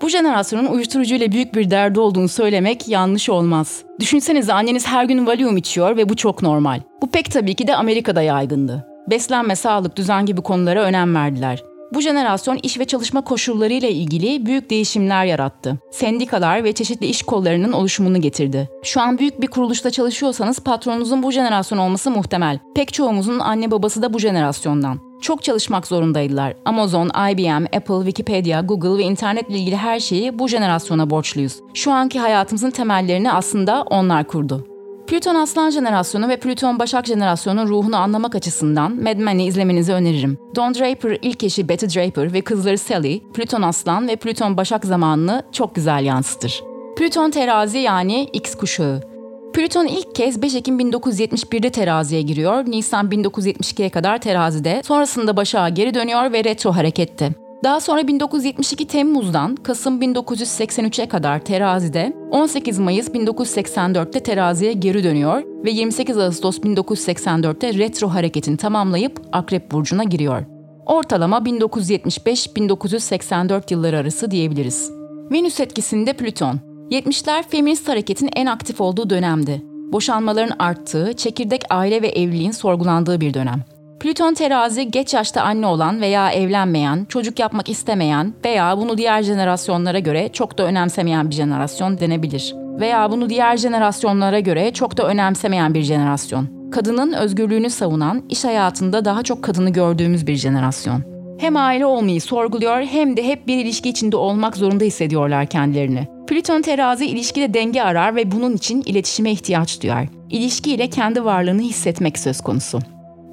Bu 0.01 0.09
jenerasyonun 0.09 0.65
uyuşturucuyla 0.65 1.31
büyük 1.31 1.55
bir 1.55 1.71
derdi 1.71 1.99
olduğunu 1.99 2.27
söylemek 2.27 2.87
yanlış 2.87 3.29
olmaz. 3.29 3.81
Düşünsenize 3.99 4.53
anneniz 4.53 4.87
her 4.87 5.05
gün 5.05 5.27
Valium 5.27 5.57
içiyor 5.57 5.97
ve 5.97 6.09
bu 6.09 6.15
çok 6.15 6.41
normal. 6.41 6.81
Bu 7.01 7.09
pek 7.09 7.31
tabii 7.31 7.55
ki 7.55 7.67
de 7.67 7.75
Amerika'da 7.75 8.21
yaygındı. 8.21 8.87
Beslenme, 9.09 9.55
sağlık, 9.55 9.95
düzen 9.95 10.25
gibi 10.25 10.41
konulara 10.41 10.81
önem 10.83 11.15
verdiler. 11.15 11.63
Bu 11.93 12.01
jenerasyon 12.01 12.59
iş 12.63 12.79
ve 12.79 12.85
çalışma 12.85 13.21
koşullarıyla 13.21 13.89
ilgili 13.89 14.45
büyük 14.45 14.69
değişimler 14.69 15.25
yarattı. 15.25 15.77
Sendikalar 15.91 16.63
ve 16.63 16.73
çeşitli 16.73 17.05
iş 17.05 17.23
kollarının 17.23 17.71
oluşumunu 17.71 18.21
getirdi. 18.21 18.69
Şu 18.83 19.01
an 19.01 19.17
büyük 19.17 19.41
bir 19.41 19.47
kuruluşta 19.47 19.91
çalışıyorsanız 19.91 20.59
patronunuzun 20.59 21.23
bu 21.23 21.31
jenerasyon 21.31 21.79
olması 21.79 22.11
muhtemel. 22.11 22.59
Pek 22.75 22.93
çoğumuzun 22.93 23.39
anne 23.39 23.71
babası 23.71 24.01
da 24.01 24.13
bu 24.13 24.19
jenerasyondan. 24.19 25.06
Çok 25.21 25.43
çalışmak 25.43 25.87
zorundaydılar. 25.87 26.53
Amazon, 26.65 27.07
IBM, 27.07 27.65
Apple, 27.77 28.05
Wikipedia, 28.05 28.61
Google 28.61 28.97
ve 28.97 29.03
internetle 29.03 29.57
ilgili 29.57 29.75
her 29.75 29.99
şeyi 29.99 30.39
bu 30.39 30.47
jenerasyona 30.47 31.09
borçluyuz. 31.09 31.59
Şu 31.73 31.91
anki 31.91 32.19
hayatımızın 32.19 32.71
temellerini 32.71 33.31
aslında 33.31 33.81
onlar 33.81 34.27
kurdu. 34.27 34.67
Plüton 35.07 35.35
Aslan 35.35 35.69
jenerasyonu 35.69 36.29
ve 36.29 36.37
Plüton 36.37 36.79
Başak 36.79 37.05
jenerasyonun 37.05 37.67
ruhunu 37.67 37.97
anlamak 37.97 38.35
açısından 38.35 39.03
Mad 39.03 39.17
Men'i 39.17 39.45
izlemenizi 39.45 39.93
öneririm. 39.93 40.37
Don 40.55 40.75
Draper, 40.75 41.17
ilk 41.21 41.43
eşi 41.43 41.69
Betty 41.69 41.85
Draper 41.85 42.33
ve 42.33 42.41
kızları 42.41 42.77
Sally, 42.77 43.19
Plüton 43.33 43.61
Aslan 43.61 44.07
ve 44.07 44.15
Plüton 44.15 44.57
Başak 44.57 44.85
zamanını 44.85 45.43
çok 45.51 45.75
güzel 45.75 46.05
yansıtır. 46.05 46.63
Plüton 46.97 47.31
terazi 47.31 47.77
yani 47.77 48.23
X 48.23 48.55
kuşağı. 48.55 49.16
Plüton 49.53 49.87
ilk 49.87 50.15
kez 50.15 50.41
5 50.41 50.55
Ekim 50.55 50.79
1971'de 50.79 51.69
teraziye 51.69 52.21
giriyor, 52.21 52.63
Nisan 52.67 53.09
1972'ye 53.09 53.89
kadar 53.89 54.17
terazide, 54.17 54.81
sonrasında 54.85 55.37
Başak'a 55.37 55.69
geri 55.69 55.93
dönüyor 55.93 56.31
ve 56.31 56.43
retro 56.43 56.71
harekette. 56.71 57.29
Daha 57.63 57.79
sonra 57.79 58.07
1972 58.07 58.87
Temmuz'dan 58.87 59.55
Kasım 59.55 60.01
1983'e 60.01 61.07
kadar 61.07 61.39
terazide, 61.39 62.13
18 62.31 62.79
Mayıs 62.79 63.09
1984'te 63.09 64.19
teraziye 64.19 64.73
geri 64.73 65.03
dönüyor 65.03 65.43
ve 65.65 65.71
28 65.71 66.17
Ağustos 66.17 66.59
1984'te 66.59 67.73
retro 67.73 68.07
hareketini 68.07 68.57
tamamlayıp 68.57 69.21
Akrep 69.31 69.71
Burcu'na 69.71 70.03
giriyor. 70.03 70.43
Ortalama 70.85 71.37
1975-1984 71.37 73.73
yılları 73.73 73.97
arası 73.97 74.31
diyebiliriz. 74.31 74.91
Venüs 75.31 75.59
etkisinde 75.59 76.13
Plüton. 76.13 76.66
70'ler 76.91 77.43
feminist 77.43 77.87
hareketin 77.87 78.29
en 78.35 78.45
aktif 78.45 78.81
olduğu 78.81 79.09
dönemdi. 79.09 79.61
Boşanmaların 79.65 80.55
arttığı, 80.59 81.13
çekirdek 81.13 81.61
aile 81.69 82.01
ve 82.01 82.07
evliliğin 82.07 82.51
sorgulandığı 82.51 83.21
bir 83.21 83.33
dönem. 83.33 83.63
Plüton 83.99 84.33
terazi 84.33 84.91
geç 84.91 85.13
yaşta 85.13 85.41
anne 85.41 85.67
olan 85.67 86.01
veya 86.01 86.31
evlenmeyen, 86.31 87.05
çocuk 87.05 87.39
yapmak 87.39 87.69
istemeyen 87.69 88.33
veya 88.45 88.77
bunu 88.77 88.97
diğer 88.97 89.23
jenerasyonlara 89.23 89.99
göre 89.99 90.29
çok 90.33 90.57
da 90.57 90.63
önemsemeyen 90.63 91.29
bir 91.29 91.35
jenerasyon 91.35 91.99
denebilir. 91.99 92.55
Veya 92.79 93.11
bunu 93.11 93.29
diğer 93.29 93.57
jenerasyonlara 93.57 94.39
göre 94.39 94.73
çok 94.73 94.97
da 94.97 95.07
önemsemeyen 95.07 95.73
bir 95.73 95.81
jenerasyon. 95.81 96.71
Kadının 96.71 97.13
özgürlüğünü 97.13 97.69
savunan, 97.69 98.23
iş 98.29 98.43
hayatında 98.43 99.05
daha 99.05 99.23
çok 99.23 99.43
kadını 99.43 99.69
gördüğümüz 99.69 100.27
bir 100.27 100.35
jenerasyon. 100.35 101.03
Hem 101.39 101.57
aile 101.57 101.85
olmayı 101.85 102.21
sorguluyor 102.21 102.81
hem 102.81 103.17
de 103.17 103.27
hep 103.27 103.47
bir 103.47 103.57
ilişki 103.57 103.89
içinde 103.89 104.17
olmak 104.17 104.57
zorunda 104.57 104.83
hissediyorlar 104.83 105.45
kendilerini. 105.45 106.16
Plüton 106.27 106.61
terazi 106.61 107.05
ilişkide 107.05 107.53
denge 107.53 107.81
arar 107.81 108.15
ve 108.15 108.31
bunun 108.31 108.53
için 108.53 108.83
iletişime 108.85 109.31
ihtiyaç 109.31 109.83
duyar. 109.83 110.07
İlişkiyle 110.29 110.89
kendi 110.89 111.25
varlığını 111.25 111.61
hissetmek 111.61 112.19
söz 112.19 112.41
konusu. 112.41 112.79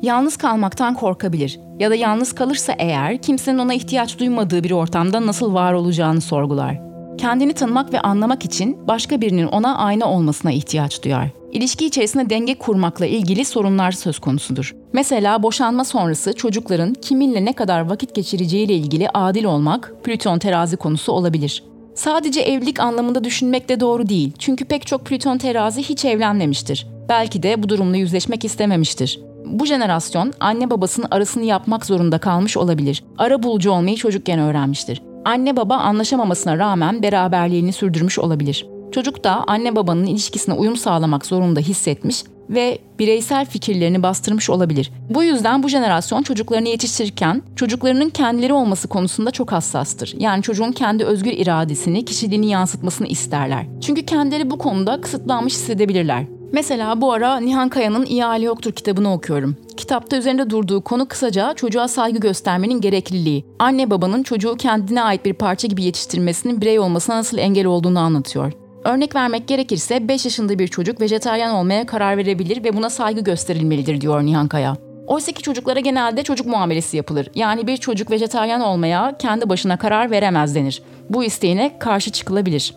Yalnız 0.02 0.36
kalmaktan 0.36 0.94
korkabilir 0.94 1.60
ya 1.78 1.90
da 1.90 1.94
yalnız 1.94 2.32
kalırsa 2.32 2.74
eğer 2.78 3.22
kimsenin 3.22 3.58
ona 3.58 3.74
ihtiyaç 3.74 4.18
duymadığı 4.18 4.64
bir 4.64 4.70
ortamda 4.70 5.26
nasıl 5.26 5.54
var 5.54 5.72
olacağını 5.72 6.20
sorgular. 6.20 6.80
Kendini 7.18 7.52
tanımak 7.52 7.92
ve 7.92 8.00
anlamak 8.00 8.44
için 8.44 8.88
başka 8.88 9.20
birinin 9.20 9.46
ona 9.46 9.78
ayna 9.78 10.10
olmasına 10.10 10.52
ihtiyaç 10.52 11.02
duyar. 11.04 11.28
İlişki 11.52 11.86
içerisinde 11.86 12.30
denge 12.30 12.54
kurmakla 12.54 13.06
ilgili 13.06 13.44
sorunlar 13.44 13.92
söz 13.92 14.18
konusudur. 14.18 14.74
Mesela 14.92 15.42
boşanma 15.42 15.84
sonrası 15.84 16.32
çocukların 16.32 16.94
kiminle 16.94 17.44
ne 17.44 17.52
kadar 17.52 17.90
vakit 17.90 18.14
geçireceğiyle 18.14 18.74
ilgili 18.74 19.08
adil 19.14 19.44
olmak 19.44 19.94
Plüton 20.04 20.38
terazi 20.38 20.76
konusu 20.76 21.12
olabilir. 21.12 21.62
Sadece 21.94 22.40
evlilik 22.40 22.80
anlamında 22.80 23.24
düşünmek 23.24 23.68
de 23.68 23.80
doğru 23.80 24.08
değil. 24.08 24.32
Çünkü 24.38 24.64
pek 24.64 24.86
çok 24.86 25.06
Plüton 25.06 25.38
terazi 25.38 25.82
hiç 25.82 26.04
evlenmemiştir. 26.04 26.86
Belki 27.08 27.42
de 27.42 27.62
bu 27.62 27.68
durumla 27.68 27.96
yüzleşmek 27.96 28.44
istememiştir. 28.44 29.20
Bu 29.44 29.66
jenerasyon 29.66 30.32
anne 30.40 30.70
babasının 30.70 31.06
arasını 31.10 31.44
yapmak 31.44 31.86
zorunda 31.86 32.18
kalmış 32.18 32.56
olabilir. 32.56 33.04
Ara 33.18 33.42
bulucu 33.42 33.70
olmayı 33.70 33.96
çocukken 33.96 34.38
öğrenmiştir. 34.38 35.02
Anne 35.24 35.56
baba 35.56 35.76
anlaşamamasına 35.76 36.58
rağmen 36.58 37.02
beraberliğini 37.02 37.72
sürdürmüş 37.72 38.18
olabilir. 38.18 38.66
Çocuk 38.92 39.24
da 39.24 39.44
anne 39.46 39.76
babanın 39.76 40.06
ilişkisine 40.06 40.54
uyum 40.54 40.76
sağlamak 40.76 41.26
zorunda 41.26 41.60
hissetmiş 41.60 42.24
ve 42.50 42.78
bireysel 42.98 43.46
fikirlerini 43.46 44.02
bastırmış 44.02 44.50
olabilir. 44.50 44.92
Bu 45.10 45.24
yüzden 45.24 45.62
bu 45.62 45.68
jenerasyon 45.68 46.22
çocuklarını 46.22 46.68
yetiştirirken 46.68 47.42
çocuklarının 47.56 48.10
kendileri 48.10 48.52
olması 48.52 48.88
konusunda 48.88 49.30
çok 49.30 49.52
hassastır. 49.52 50.14
Yani 50.18 50.42
çocuğun 50.42 50.72
kendi 50.72 51.04
özgür 51.04 51.32
iradesini, 51.32 52.04
kişiliğini 52.04 52.50
yansıtmasını 52.50 53.06
isterler. 53.06 53.66
Çünkü 53.80 54.06
kendileri 54.06 54.50
bu 54.50 54.58
konuda 54.58 55.00
kısıtlanmış 55.00 55.52
hissedebilirler. 55.52 56.24
Mesela 56.54 57.00
bu 57.00 57.12
ara 57.12 57.36
Nihan 57.36 57.68
Kaya'nın 57.68 58.06
İyi 58.06 58.24
Aile 58.24 58.44
Yoktur 58.44 58.72
kitabını 58.72 59.12
okuyorum. 59.12 59.56
Kitapta 59.76 60.16
üzerinde 60.16 60.50
durduğu 60.50 60.80
konu 60.80 61.08
kısaca 61.08 61.54
çocuğa 61.54 61.88
saygı 61.88 62.18
göstermenin 62.18 62.80
gerekliliği. 62.80 63.44
Anne 63.58 63.90
babanın 63.90 64.22
çocuğu 64.22 64.56
kendine 64.56 65.02
ait 65.02 65.24
bir 65.24 65.32
parça 65.32 65.68
gibi 65.68 65.84
yetiştirmesinin 65.84 66.60
birey 66.60 66.78
olmasına 66.78 67.16
nasıl 67.16 67.38
engel 67.38 67.66
olduğunu 67.66 67.98
anlatıyor. 67.98 68.52
Örnek 68.84 69.14
vermek 69.14 69.48
gerekirse 69.48 70.08
5 70.08 70.24
yaşında 70.24 70.58
bir 70.58 70.68
çocuk 70.68 71.00
vejetaryen 71.00 71.50
olmaya 71.50 71.86
karar 71.86 72.16
verebilir 72.16 72.64
ve 72.64 72.76
buna 72.76 72.90
saygı 72.90 73.20
gösterilmelidir 73.20 74.00
diyor 74.00 74.22
Nihan 74.22 74.48
Kaya. 74.48 74.76
Oysa 75.06 75.32
ki 75.32 75.42
çocuklara 75.42 75.80
genelde 75.80 76.22
çocuk 76.22 76.46
muamelesi 76.46 76.96
yapılır. 76.96 77.30
Yani 77.34 77.66
bir 77.66 77.76
çocuk 77.76 78.10
vejetaryen 78.10 78.60
olmaya 78.60 79.16
kendi 79.18 79.48
başına 79.48 79.76
karar 79.76 80.10
veremez 80.10 80.54
denir. 80.54 80.82
Bu 81.10 81.24
isteğine 81.24 81.78
karşı 81.78 82.10
çıkılabilir. 82.12 82.74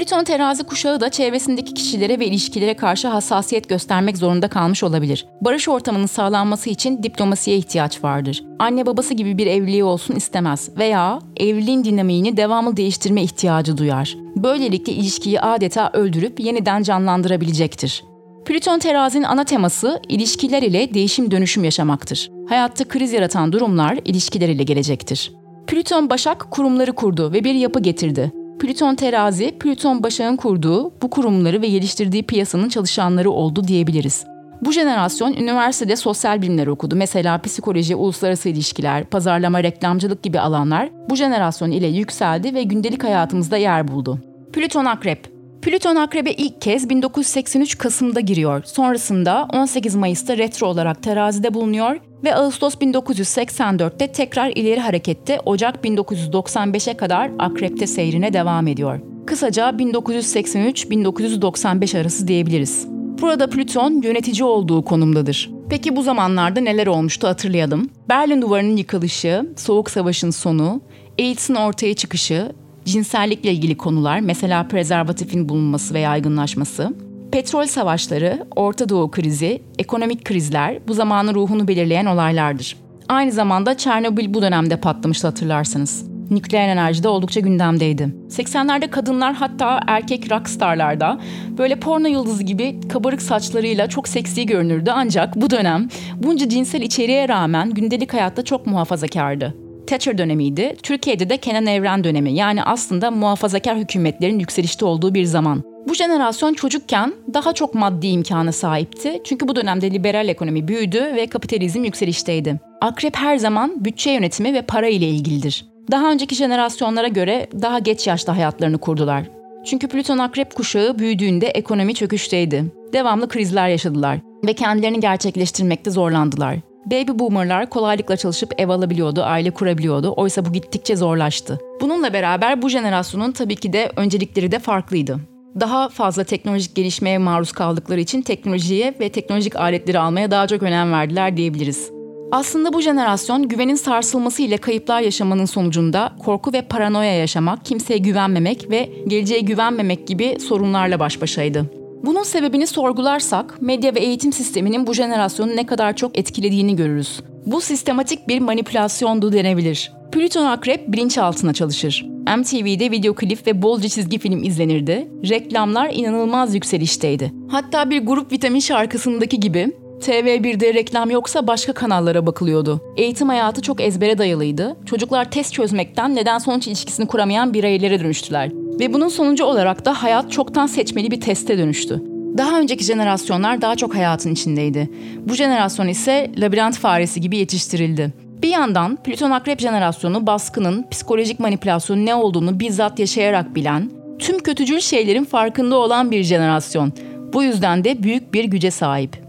Plüton 0.00 0.24
terazi 0.24 0.64
kuşağı 0.64 1.00
da 1.00 1.10
çevresindeki 1.10 1.74
kişilere 1.74 2.18
ve 2.18 2.26
ilişkilere 2.26 2.74
karşı 2.74 3.08
hassasiyet 3.08 3.68
göstermek 3.68 4.16
zorunda 4.16 4.48
kalmış 4.48 4.82
olabilir. 4.82 5.26
Barış 5.40 5.68
ortamının 5.68 6.06
sağlanması 6.06 6.70
için 6.70 7.02
diplomasiye 7.02 7.56
ihtiyaç 7.56 8.04
vardır. 8.04 8.44
Anne 8.58 8.86
babası 8.86 9.14
gibi 9.14 9.38
bir 9.38 9.46
evliliği 9.46 9.84
olsun 9.84 10.14
istemez 10.14 10.70
veya 10.78 11.18
evliliğin 11.36 11.84
dinamiğini 11.84 12.36
devamlı 12.36 12.76
değiştirme 12.76 13.22
ihtiyacı 13.22 13.76
duyar. 13.76 14.16
Böylelikle 14.36 14.92
ilişkiyi 14.92 15.40
adeta 15.40 15.90
öldürüp 15.92 16.40
yeniden 16.40 16.82
canlandırabilecektir. 16.82 18.04
Plüton 18.44 18.78
terazinin 18.78 19.24
ana 19.24 19.44
teması 19.44 20.00
ilişkiler 20.08 20.62
ile 20.62 20.94
değişim 20.94 21.30
dönüşüm 21.30 21.64
yaşamaktır. 21.64 22.30
Hayatta 22.48 22.88
kriz 22.88 23.12
yaratan 23.12 23.52
durumlar 23.52 23.98
ilişkiler 24.04 24.48
ile 24.48 24.62
gelecektir. 24.62 25.32
Plüton 25.66 26.10
Başak 26.10 26.50
kurumları 26.50 26.92
kurdu 26.92 27.32
ve 27.32 27.44
bir 27.44 27.54
yapı 27.54 27.80
getirdi. 27.80 28.39
Plüton 28.60 28.94
terazi, 28.94 29.50
Plüton 29.50 30.02
Başak'ın 30.02 30.36
kurduğu 30.36 30.92
bu 31.02 31.10
kurumları 31.10 31.62
ve 31.62 31.68
geliştirdiği 31.68 32.22
piyasanın 32.22 32.68
çalışanları 32.68 33.30
oldu 33.30 33.68
diyebiliriz. 33.68 34.24
Bu 34.62 34.72
jenerasyon 34.72 35.32
üniversitede 35.32 35.96
sosyal 35.96 36.42
bilimler 36.42 36.66
okudu. 36.66 36.96
Mesela 36.96 37.42
psikoloji, 37.42 37.96
uluslararası 37.96 38.48
ilişkiler, 38.48 39.04
pazarlama, 39.04 39.62
reklamcılık 39.62 40.22
gibi 40.22 40.40
alanlar 40.40 40.90
bu 41.10 41.16
jenerasyon 41.16 41.70
ile 41.70 41.86
yükseldi 41.86 42.54
ve 42.54 42.62
gündelik 42.62 43.04
hayatımızda 43.04 43.56
yer 43.56 43.88
buldu. 43.88 44.18
Plüton 44.52 44.84
Akrep 44.84 45.40
Plüton 45.62 45.96
Akrep'e 45.96 46.32
ilk 46.32 46.60
kez 46.60 46.90
1983 46.90 47.78
Kasım'da 47.78 48.20
giriyor. 48.20 48.62
Sonrasında 48.64 49.48
18 49.52 49.94
Mayıs'ta 49.94 50.38
retro 50.38 50.66
olarak 50.66 51.02
terazide 51.02 51.54
bulunuyor 51.54 52.00
ve 52.24 52.34
Ağustos 52.34 52.74
1984'te 52.74 54.12
tekrar 54.12 54.50
ileri 54.50 54.80
harekette 54.80 55.40
Ocak 55.40 55.84
1995'e 55.84 56.96
kadar 56.96 57.30
Akrep'te 57.38 57.86
seyrine 57.86 58.32
devam 58.32 58.66
ediyor. 58.66 59.00
Kısaca 59.26 59.70
1983-1995 59.70 62.00
arası 62.00 62.28
diyebiliriz. 62.28 62.86
Burada 63.22 63.50
Plüton 63.50 64.02
yönetici 64.02 64.44
olduğu 64.44 64.84
konumdadır. 64.84 65.50
Peki 65.70 65.96
bu 65.96 66.02
zamanlarda 66.02 66.60
neler 66.60 66.86
olmuştu 66.86 67.28
hatırlayalım. 67.28 67.90
Berlin 68.08 68.42
Duvarı'nın 68.42 68.76
yıkılışı, 68.76 69.46
Soğuk 69.56 69.90
Savaş'ın 69.90 70.30
sonu, 70.30 70.80
AIDS'in 71.18 71.54
ortaya 71.54 71.94
çıkışı, 71.94 72.52
cinsellikle 72.84 73.52
ilgili 73.52 73.76
konular, 73.76 74.20
mesela 74.20 74.68
prezervatifin 74.68 75.48
bulunması 75.48 75.94
ve 75.94 76.00
yaygınlaşması, 76.00 76.94
petrol 77.32 77.66
savaşları, 77.66 78.46
Orta 78.56 78.88
Doğu 78.88 79.10
krizi, 79.10 79.62
ekonomik 79.78 80.24
krizler 80.24 80.78
bu 80.88 80.94
zamanın 80.94 81.34
ruhunu 81.34 81.68
belirleyen 81.68 82.06
olaylardır. 82.06 82.76
Aynı 83.08 83.32
zamanda 83.32 83.76
Çernobil 83.76 84.34
bu 84.34 84.42
dönemde 84.42 84.76
patlamıştı 84.76 85.26
hatırlarsanız. 85.26 86.10
Nükleer 86.30 86.68
enerji 86.68 87.02
de 87.02 87.08
oldukça 87.08 87.40
gündemdeydi. 87.40 88.14
80'lerde 88.28 88.90
kadınlar 88.90 89.34
hatta 89.34 89.80
erkek 89.86 90.32
rockstarlarda 90.32 91.20
böyle 91.58 91.80
porno 91.80 92.06
yıldızı 92.08 92.42
gibi 92.42 92.80
kabarık 92.88 93.22
saçlarıyla 93.22 93.88
çok 93.88 94.08
seksi 94.08 94.46
görünürdü 94.46 94.90
ancak 94.94 95.36
bu 95.36 95.50
dönem 95.50 95.88
bunca 96.16 96.48
cinsel 96.48 96.82
içeriğe 96.82 97.28
rağmen 97.28 97.70
gündelik 97.70 98.12
hayatta 98.12 98.44
çok 98.44 98.66
muhafazakardı. 98.66 99.54
Thatcher 99.86 100.18
dönemiydi. 100.18 100.76
Türkiye'de 100.82 101.30
de 101.30 101.36
Kenan 101.36 101.66
Evren 101.66 102.04
dönemi. 102.04 102.32
Yani 102.32 102.62
aslında 102.62 103.10
muhafazakar 103.10 103.76
hükümetlerin 103.76 104.38
yükselişte 104.38 104.84
olduğu 104.84 105.14
bir 105.14 105.24
zaman. 105.24 105.69
Bu 105.88 105.94
jenerasyon 105.94 106.54
çocukken 106.54 107.12
daha 107.34 107.52
çok 107.52 107.74
maddi 107.74 108.06
imkana 108.06 108.52
sahipti. 108.52 109.20
Çünkü 109.24 109.48
bu 109.48 109.56
dönemde 109.56 109.90
liberal 109.90 110.28
ekonomi 110.28 110.68
büyüdü 110.68 111.12
ve 111.16 111.26
kapitalizm 111.26 111.84
yükselişteydi. 111.84 112.60
Akrep 112.80 113.16
her 113.16 113.36
zaman 113.36 113.84
bütçe 113.84 114.10
yönetimi 114.10 114.54
ve 114.54 114.62
para 114.62 114.88
ile 114.88 115.08
ilgilidir. 115.08 115.66
Daha 115.90 116.10
önceki 116.10 116.34
jenerasyonlara 116.34 117.08
göre 117.08 117.46
daha 117.62 117.78
geç 117.78 118.06
yaşta 118.06 118.36
hayatlarını 118.36 118.78
kurdular. 118.78 119.24
Çünkü 119.64 119.88
Plüton 119.88 120.18
Akrep 120.18 120.54
kuşağı 120.54 120.98
büyüdüğünde 120.98 121.46
ekonomi 121.46 121.94
çöküşteydi. 121.94 122.64
Devamlı 122.92 123.28
krizler 123.28 123.68
yaşadılar 123.68 124.18
ve 124.46 124.52
kendilerini 124.52 125.00
gerçekleştirmekte 125.00 125.90
zorlandılar. 125.90 126.56
Baby 126.86 127.18
boomerlar 127.18 127.70
kolaylıkla 127.70 128.16
çalışıp 128.16 128.60
ev 128.60 128.68
alabiliyordu, 128.68 129.22
aile 129.22 129.50
kurabiliyordu. 129.50 130.14
Oysa 130.16 130.44
bu 130.44 130.52
gittikçe 130.52 130.96
zorlaştı. 130.96 131.58
Bununla 131.80 132.12
beraber 132.12 132.62
bu 132.62 132.68
jenerasyonun 132.68 133.32
tabii 133.32 133.56
ki 133.56 133.72
de 133.72 133.92
öncelikleri 133.96 134.52
de 134.52 134.58
farklıydı. 134.58 135.29
Daha 135.60 135.88
fazla 135.88 136.24
teknolojik 136.24 136.74
gelişmeye 136.74 137.18
maruz 137.18 137.52
kaldıkları 137.52 138.00
için 138.00 138.22
teknolojiye 138.22 138.94
ve 139.00 139.08
teknolojik 139.08 139.56
aletleri 139.56 139.98
almaya 139.98 140.30
daha 140.30 140.46
çok 140.46 140.62
önem 140.62 140.92
verdiler 140.92 141.36
diyebiliriz. 141.36 141.90
Aslında 142.32 142.72
bu 142.72 142.80
jenerasyon 142.80 143.48
güvenin 143.48 143.74
sarsılması 143.74 144.42
ile 144.42 144.56
kayıplar 144.56 145.00
yaşamanın 145.00 145.44
sonucunda 145.44 146.12
korku 146.24 146.52
ve 146.52 146.62
paranoya 146.62 147.14
yaşamak, 147.14 147.64
kimseye 147.64 147.98
güvenmemek 147.98 148.70
ve 148.70 148.90
geleceğe 149.06 149.40
güvenmemek 149.40 150.06
gibi 150.06 150.36
sorunlarla 150.40 151.00
baş 151.00 151.20
başaydı. 151.20 151.70
Bunun 152.04 152.22
sebebini 152.22 152.66
sorgularsak 152.66 153.62
medya 153.62 153.94
ve 153.94 154.00
eğitim 154.00 154.32
sisteminin 154.32 154.86
bu 154.86 154.94
jenerasyonu 154.94 155.56
ne 155.56 155.66
kadar 155.66 155.96
çok 155.96 156.18
etkilediğini 156.18 156.76
görürüz. 156.76 157.20
Bu 157.46 157.60
sistematik 157.60 158.28
bir 158.28 158.38
manipülasyondu 158.38 159.32
denebilir. 159.32 159.92
Plüton 160.12 160.44
Akrep 160.44 160.92
bilinçaltına 160.92 161.52
çalışır. 161.52 162.06
MTV'de 162.36 162.90
video 162.90 163.14
klip 163.14 163.46
ve 163.46 163.62
bolca 163.62 163.88
çizgi 163.88 164.18
film 164.18 164.42
izlenirdi. 164.42 165.08
Reklamlar 165.28 165.90
inanılmaz 165.94 166.54
yükselişteydi. 166.54 167.32
Hatta 167.48 167.90
bir 167.90 168.06
grup 168.06 168.32
vitamin 168.32 168.60
şarkısındaki 168.60 169.40
gibi 169.40 169.72
TV1'de 170.00 170.74
reklam 170.74 171.10
yoksa 171.10 171.46
başka 171.46 171.72
kanallara 171.72 172.26
bakılıyordu. 172.26 172.80
Eğitim 172.96 173.28
hayatı 173.28 173.62
çok 173.62 173.80
ezbere 173.80 174.18
dayalıydı. 174.18 174.76
Çocuklar 174.86 175.30
test 175.30 175.52
çözmekten 175.52 176.14
neden 176.14 176.38
sonuç 176.38 176.66
ilişkisini 176.66 177.06
kuramayan 177.06 177.54
bireylere 177.54 178.00
dönüştüler. 178.00 178.50
Ve 178.80 178.92
bunun 178.92 179.08
sonucu 179.08 179.44
olarak 179.44 179.84
da 179.84 180.02
hayat 180.02 180.32
çoktan 180.32 180.66
seçmeli 180.66 181.10
bir 181.10 181.20
teste 181.20 181.58
dönüştü. 181.58 182.02
Daha 182.38 182.60
önceki 182.60 182.84
jenerasyonlar 182.84 183.62
daha 183.62 183.76
çok 183.76 183.94
hayatın 183.94 184.32
içindeydi. 184.32 184.90
Bu 185.28 185.34
jenerasyon 185.34 185.88
ise 185.88 186.30
labirent 186.38 186.78
faresi 186.78 187.20
gibi 187.20 187.36
yetiştirildi. 187.36 188.29
Bir 188.42 188.48
yandan 188.48 188.96
Plüton 188.96 189.30
Akrep 189.30 189.60
jenerasyonu 189.60 190.26
baskının, 190.26 190.86
psikolojik 190.90 191.40
manipülasyonun 191.40 192.06
ne 192.06 192.14
olduğunu 192.14 192.60
bizzat 192.60 192.98
yaşayarak 192.98 193.54
bilen, 193.54 193.90
tüm 194.18 194.38
kötücül 194.38 194.80
şeylerin 194.80 195.24
farkında 195.24 195.76
olan 195.76 196.10
bir 196.10 196.22
jenerasyon. 196.22 196.92
Bu 197.32 197.42
yüzden 197.42 197.84
de 197.84 198.02
büyük 198.02 198.34
bir 198.34 198.44
güce 198.44 198.70
sahip. 198.70 199.24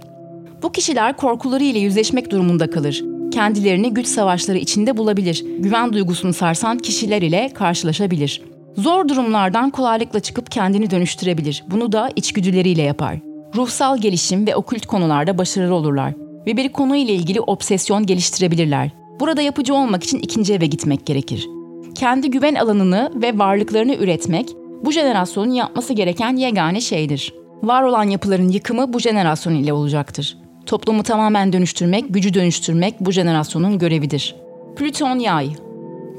Bu 0.63 0.71
kişiler 0.71 1.17
korkuları 1.17 1.63
ile 1.63 1.79
yüzleşmek 1.79 2.31
durumunda 2.31 2.69
kalır. 2.69 3.03
Kendilerini 3.31 3.93
güç 3.93 4.07
savaşları 4.07 4.57
içinde 4.57 4.97
bulabilir. 4.97 5.45
Güven 5.59 5.93
duygusunu 5.93 6.33
sarsan 6.33 6.77
kişiler 6.77 7.21
ile 7.21 7.51
karşılaşabilir. 7.53 8.41
Zor 8.77 9.07
durumlardan 9.07 9.69
kolaylıkla 9.69 10.19
çıkıp 10.19 10.51
kendini 10.51 10.91
dönüştürebilir. 10.91 11.63
Bunu 11.71 11.91
da 11.91 12.09
içgüdüleriyle 12.15 12.81
yapar. 12.81 13.15
Ruhsal 13.55 13.97
gelişim 13.97 14.47
ve 14.47 14.55
okült 14.55 14.85
konularda 14.85 15.37
başarılı 15.37 15.75
olurlar 15.75 16.13
ve 16.47 16.57
bir 16.57 16.69
konu 16.69 16.95
ile 16.95 17.13
ilgili 17.13 17.41
obsesyon 17.41 18.05
geliştirebilirler. 18.05 19.00
Burada 19.19 19.41
yapıcı 19.41 19.73
olmak 19.73 20.03
için 20.03 20.19
ikinci 20.19 20.53
eve 20.53 20.65
gitmek 20.65 21.05
gerekir. 21.05 21.49
Kendi 21.95 22.31
güven 22.31 22.55
alanını 22.55 23.11
ve 23.15 23.39
varlıklarını 23.39 23.95
üretmek 23.95 24.49
bu 24.85 24.91
jenerasyonun 24.91 25.51
yapması 25.51 25.93
gereken 25.93 26.35
yegane 26.35 26.81
şeydir. 26.81 27.33
Var 27.63 27.83
olan 27.83 28.03
yapıların 28.03 28.49
yıkımı 28.49 28.93
bu 28.93 28.99
jenerasyon 28.99 29.53
ile 29.53 29.73
olacaktır. 29.73 30.37
Toplumu 30.65 31.03
tamamen 31.03 31.53
dönüştürmek, 31.53 32.05
gücü 32.09 32.33
dönüştürmek 32.33 32.99
bu 32.99 33.11
jenerasyonun 33.11 33.77
görevidir. 33.77 34.35
Plüton 34.75 35.19
Yay 35.19 35.55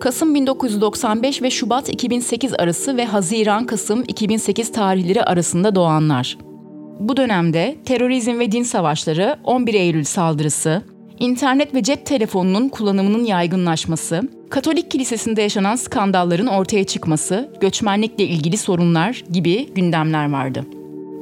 Kasım 0.01 0.35
1995 0.35 1.43
ve 1.43 1.51
Şubat 1.51 1.89
2008 1.89 2.55
arası 2.55 2.97
ve 2.97 3.05
Haziran-Kasım 3.05 4.05
2008 4.09 4.73
tarihleri 4.73 5.23
arasında 5.25 5.75
doğanlar. 5.75 6.39
Bu 7.01 7.17
dönemde 7.17 7.77
terörizm 7.85 8.39
ve 8.39 8.53
din 8.53 8.63
savaşları, 8.63 9.37
11 9.45 9.75
Eylül 9.75 10.05
saldırısı, 10.05 10.83
internet 11.23 11.75
ve 11.75 11.83
cep 11.83 12.07
telefonunun 12.07 12.69
kullanımının 12.69 13.25
yaygınlaşması, 13.25 14.23
Katolik 14.51 14.91
kilisesinde 14.91 15.43
yaşanan 15.43 15.77
skandalların 15.77 16.47
ortaya 16.47 16.85
çıkması, 16.85 17.51
göçmenlikle 17.61 18.25
ilgili 18.25 18.57
sorunlar 18.57 19.25
gibi 19.31 19.69
gündemler 19.75 20.33
vardı. 20.33 20.67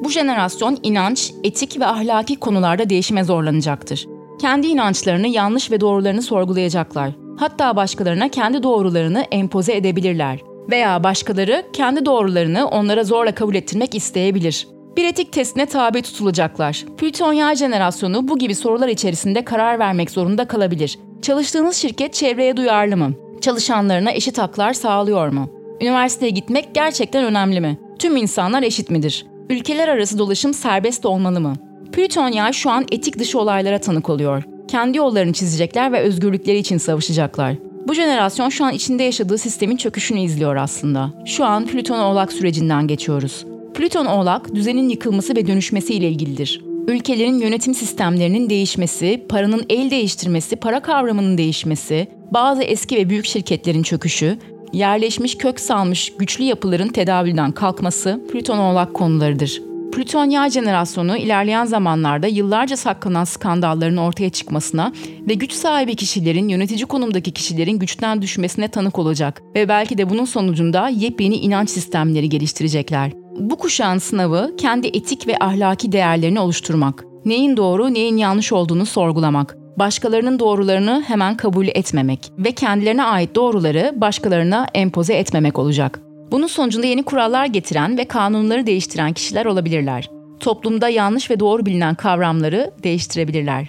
Bu 0.05 0.11
jenerasyon 0.11 0.79
inanç, 0.83 1.33
etik 1.45 1.81
ve 1.81 1.87
ahlaki 1.87 2.37
konularda 2.37 2.91
değişime 2.91 3.25
zorlanacaktır. 3.25 4.07
Kendi 4.41 4.67
inançlarını, 4.67 5.29
yanlış 5.29 5.71
ve 5.71 5.81
doğrularını 5.81 6.23
sorgulayacaklar. 6.23 7.11
Hatta 7.39 7.77
başkalarına 7.77 8.29
kendi 8.29 8.63
doğrularını 8.63 9.21
empoze 9.31 9.77
edebilirler. 9.77 10.41
Veya 10.71 11.05
başkaları 11.05 11.63
kendi 11.73 12.07
doğrularını 12.07 12.69
onlara 12.69 13.05
zorla 13.05 13.35
kabul 13.35 13.55
ettirmek 13.55 13.95
isteyebilir. 13.95 14.67
Bir 14.97 15.05
etik 15.05 15.33
testine 15.33 15.67
tabi 15.67 16.03
tutulacaklar. 16.03 16.85
Plüton 16.99 17.33
yay 17.33 17.57
jenerasyonu 17.57 18.29
bu 18.29 18.39
gibi 18.39 18.55
sorular 18.55 18.89
içerisinde 18.89 19.45
karar 19.45 19.79
vermek 19.79 20.11
zorunda 20.11 20.45
kalabilir. 20.45 20.99
Çalıştığınız 21.23 21.77
şirket 21.77 22.15
çevreye 22.15 22.57
duyarlı 22.57 22.97
mı? 22.97 23.13
Çalışanlarına 23.41 24.13
eşit 24.13 24.39
haklar 24.39 24.73
sağlıyor 24.73 25.29
mu? 25.29 25.51
Üniversiteye 25.81 26.31
gitmek 26.31 26.75
gerçekten 26.75 27.25
önemli 27.25 27.61
mi? 27.61 27.79
Tüm 27.99 28.17
insanlar 28.17 28.63
eşit 28.63 28.91
midir? 28.91 29.27
Ülkeler 29.51 29.89
arası 29.89 30.19
dolaşım 30.19 30.55
serbest 30.55 31.07
olmalı 31.07 31.41
mı? 31.41 31.55
Plüton 31.93 32.29
yay 32.29 32.53
şu 32.53 32.71
an 32.71 32.87
etik 32.93 33.19
dışı 33.19 33.41
olaylara 33.41 33.79
tanık 33.79 34.11
oluyor 34.11 34.43
Kendi 34.71 34.99
yollarını 34.99 35.33
çizecekler 35.33 35.93
ve 35.93 36.01
özgürlükleri 36.01 36.59
için 36.59 36.79
savaşacaklar. 36.79 37.55
Bu 37.89 37.95
jenerasyon 37.95 38.49
şu 38.49 38.65
an 38.65 38.73
içinde 38.73 39.03
yaşadığı 39.03 39.39
sistemin 39.39 39.77
çöküşünü 39.77 40.21
izliyor 40.21 40.57
aslında. 40.57 41.11
Şu 41.27 41.45
an 41.45 41.67
Plüton 41.67 41.99
Oğlak 41.99 42.33
sürecinden 42.33 42.87
geçiyoruz. 42.87 43.45
Plüton 43.75 44.07
Oğlak, 44.07 44.55
düzenin 44.55 44.89
yıkılması 44.89 45.37
ve 45.37 45.47
dönüşmesi 45.47 45.95
ile 45.95 46.09
ilgilidir. 46.09 46.61
Ülkelerin 46.89 47.39
yönetim 47.39 47.75
sistemlerinin 47.75 48.51
değişmesi, 48.51 49.27
paranın 49.29 49.65
el 49.69 49.91
değiştirmesi, 49.91 50.57
para 50.57 50.81
kavramının 50.81 51.39
değişmesi, 51.39 52.09
bazı 52.33 52.63
eski 52.63 52.97
ve 52.97 53.11
büyük 53.11 53.27
şirketlerin 53.27 53.83
çöküşü, 53.83 54.39
yerleşmiş 54.73 55.39
kök 55.39 55.61
salmış 55.61 56.13
güçlü 56.19 56.45
yapıların 56.45 56.89
tedavülden 56.89 57.53
kalkması 57.53 58.21
Plüton 58.33 58.59
Oğlak 58.59 58.95
konularıdır. 58.95 59.63
Plüton 59.93 60.31
yay 60.31 60.51
jenerasyonu 60.51 61.17
ilerleyen 61.17 61.65
zamanlarda 61.65 62.27
yıllarca 62.27 62.77
saklanan 62.77 63.25
skandalların 63.25 63.97
ortaya 63.97 64.31
çıkmasına 64.31 64.93
ve 65.29 65.35
güç 65.35 65.53
sahibi 65.53 65.97
kişilerin 65.97 66.49
yönetici 66.49 66.87
konumdaki 66.87 67.31
kişilerin 67.31 67.79
güçten 67.79 68.23
düşmesine 68.23 68.69
tanık 68.69 68.99
olacak 68.99 69.43
ve 69.55 69.69
belki 69.69 69.99
de 69.99 70.11
bunun 70.11 70.25
sonucunda 70.25 70.89
yepyeni 70.89 71.37
inanç 71.37 71.71
sistemleri 71.71 72.29
geliştirecekler. 72.29 73.20
Bu 73.41 73.57
kuşağın 73.57 73.99
sınavı 73.99 74.57
kendi 74.59 74.87
etik 74.87 75.27
ve 75.27 75.37
ahlaki 75.41 75.93
değerlerini 75.93 76.41
oluşturmak. 76.41 77.05
Neyin 77.25 77.57
doğru, 77.57 77.95
neyin 77.95 78.17
yanlış 78.17 78.53
olduğunu 78.53 78.87
sorgulamak. 78.87 79.57
Başkalarının 79.77 80.39
doğrularını 80.39 81.05
hemen 81.07 81.37
kabul 81.37 81.69
etmemek 81.69 82.33
ve 82.39 82.53
kendilerine 82.53 83.05
ait 83.05 83.35
doğruları 83.35 83.93
başkalarına 83.97 84.67
empoze 84.75 85.15
etmemek 85.15 85.59
olacak. 85.59 86.01
Bunun 86.31 86.47
sonucunda 86.47 86.87
yeni 86.87 87.03
kurallar 87.03 87.47
getiren 87.47 87.99
ve 87.99 88.05
kanunları 88.05 88.67
değiştiren 88.67 89.13
kişiler 89.13 89.47
olabilirler. 89.47 90.11
Toplumda 90.41 90.89
yanlış 90.89 91.31
ve 91.31 91.41
doğru 91.41 91.67
bilinen 91.67 91.95
kavramları 91.95 92.71
değiştirebilirler. 92.83 93.69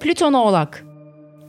Plüton 0.00 0.32
Oğlak 0.32 0.84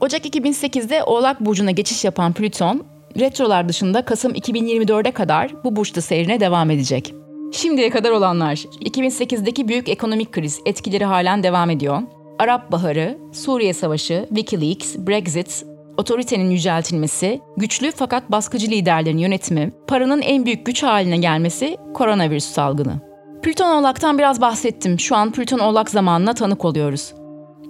Ocak 0.00 0.26
2008'de 0.26 1.02
Oğlak 1.02 1.40
Burcu'na 1.40 1.70
geçiş 1.70 2.04
yapan 2.04 2.32
Plüton, 2.32 2.84
retrolar 3.18 3.68
dışında 3.68 4.04
Kasım 4.04 4.32
2024'e 4.32 5.10
kadar 5.10 5.64
bu 5.64 5.76
burçta 5.76 6.00
seyrine 6.00 6.40
devam 6.40 6.70
edecek. 6.70 7.14
Şimdiye 7.52 7.90
kadar 7.90 8.10
olanlar, 8.10 8.56
2008'deki 8.56 9.68
büyük 9.68 9.88
ekonomik 9.88 10.32
kriz 10.32 10.60
etkileri 10.66 11.04
halen 11.04 11.42
devam 11.42 11.70
ediyor. 11.70 12.02
Arap 12.38 12.72
Baharı, 12.72 13.18
Suriye 13.32 13.72
Savaşı, 13.72 14.26
Wikileaks, 14.28 14.96
Brexit, 14.96 15.64
otoritenin 15.96 16.50
yüceltilmesi, 16.50 17.40
güçlü 17.56 17.90
fakat 17.90 18.30
baskıcı 18.30 18.70
liderlerin 18.70 19.18
yönetimi, 19.18 19.72
paranın 19.86 20.22
en 20.22 20.46
büyük 20.46 20.66
güç 20.66 20.82
haline 20.82 21.16
gelmesi, 21.16 21.76
koronavirüs 21.94 22.44
salgını. 22.44 23.00
Plüton 23.42 23.76
Oğlak'tan 23.76 24.18
biraz 24.18 24.40
bahsettim. 24.40 25.00
Şu 25.00 25.16
an 25.16 25.32
Plüton 25.32 25.58
Oğlak 25.58 25.90
zamanına 25.90 26.34
tanık 26.34 26.64
oluyoruz. 26.64 27.14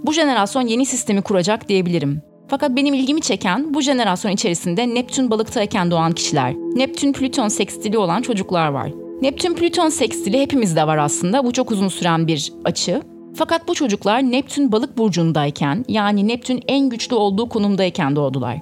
Bu 0.05 0.13
jenerasyon 0.13 0.67
yeni 0.67 0.87
sistemi 0.87 1.23
kuracak 1.23 1.69
diyebilirim. 1.69 2.23
Fakat 2.49 2.77
benim 2.77 2.95
ilgimi 2.95 3.21
çeken 3.21 3.75
bu 3.75 3.81
jenerasyon 3.83 4.33
içerisinde 4.33 4.95
Neptün 4.95 5.31
balıktayken 5.31 5.91
doğan 5.91 6.13
kişiler, 6.13 6.55
Neptün 6.55 7.13
Plüton 7.13 7.49
sekstili 7.49 7.99
olan 7.99 8.23
çocuklar 8.23 8.69
var. 8.69 9.04
Neptün 9.25 9.55
Plüton 9.55 9.89
sekstili 9.89 10.41
hepimizde 10.41 10.87
var 10.87 10.99
aslında. 10.99 11.45
Bu 11.45 11.53
çok 11.53 11.71
uzun 11.71 11.89
süren 11.89 12.27
bir 12.27 12.53
açı. 12.65 13.03
Fakat 13.37 13.69
bu 13.69 13.75
çocuklar 13.75 14.23
Neptün 14.23 14.73
balık 14.73 14.99
burcundayken 14.99 15.85
yani 15.89 16.29
Neptün 16.29 16.63
en 16.69 16.89
güçlü 16.89 17.17
olduğu 17.17 17.49
konumdayken 17.49 18.17
doğdular. 18.17 18.59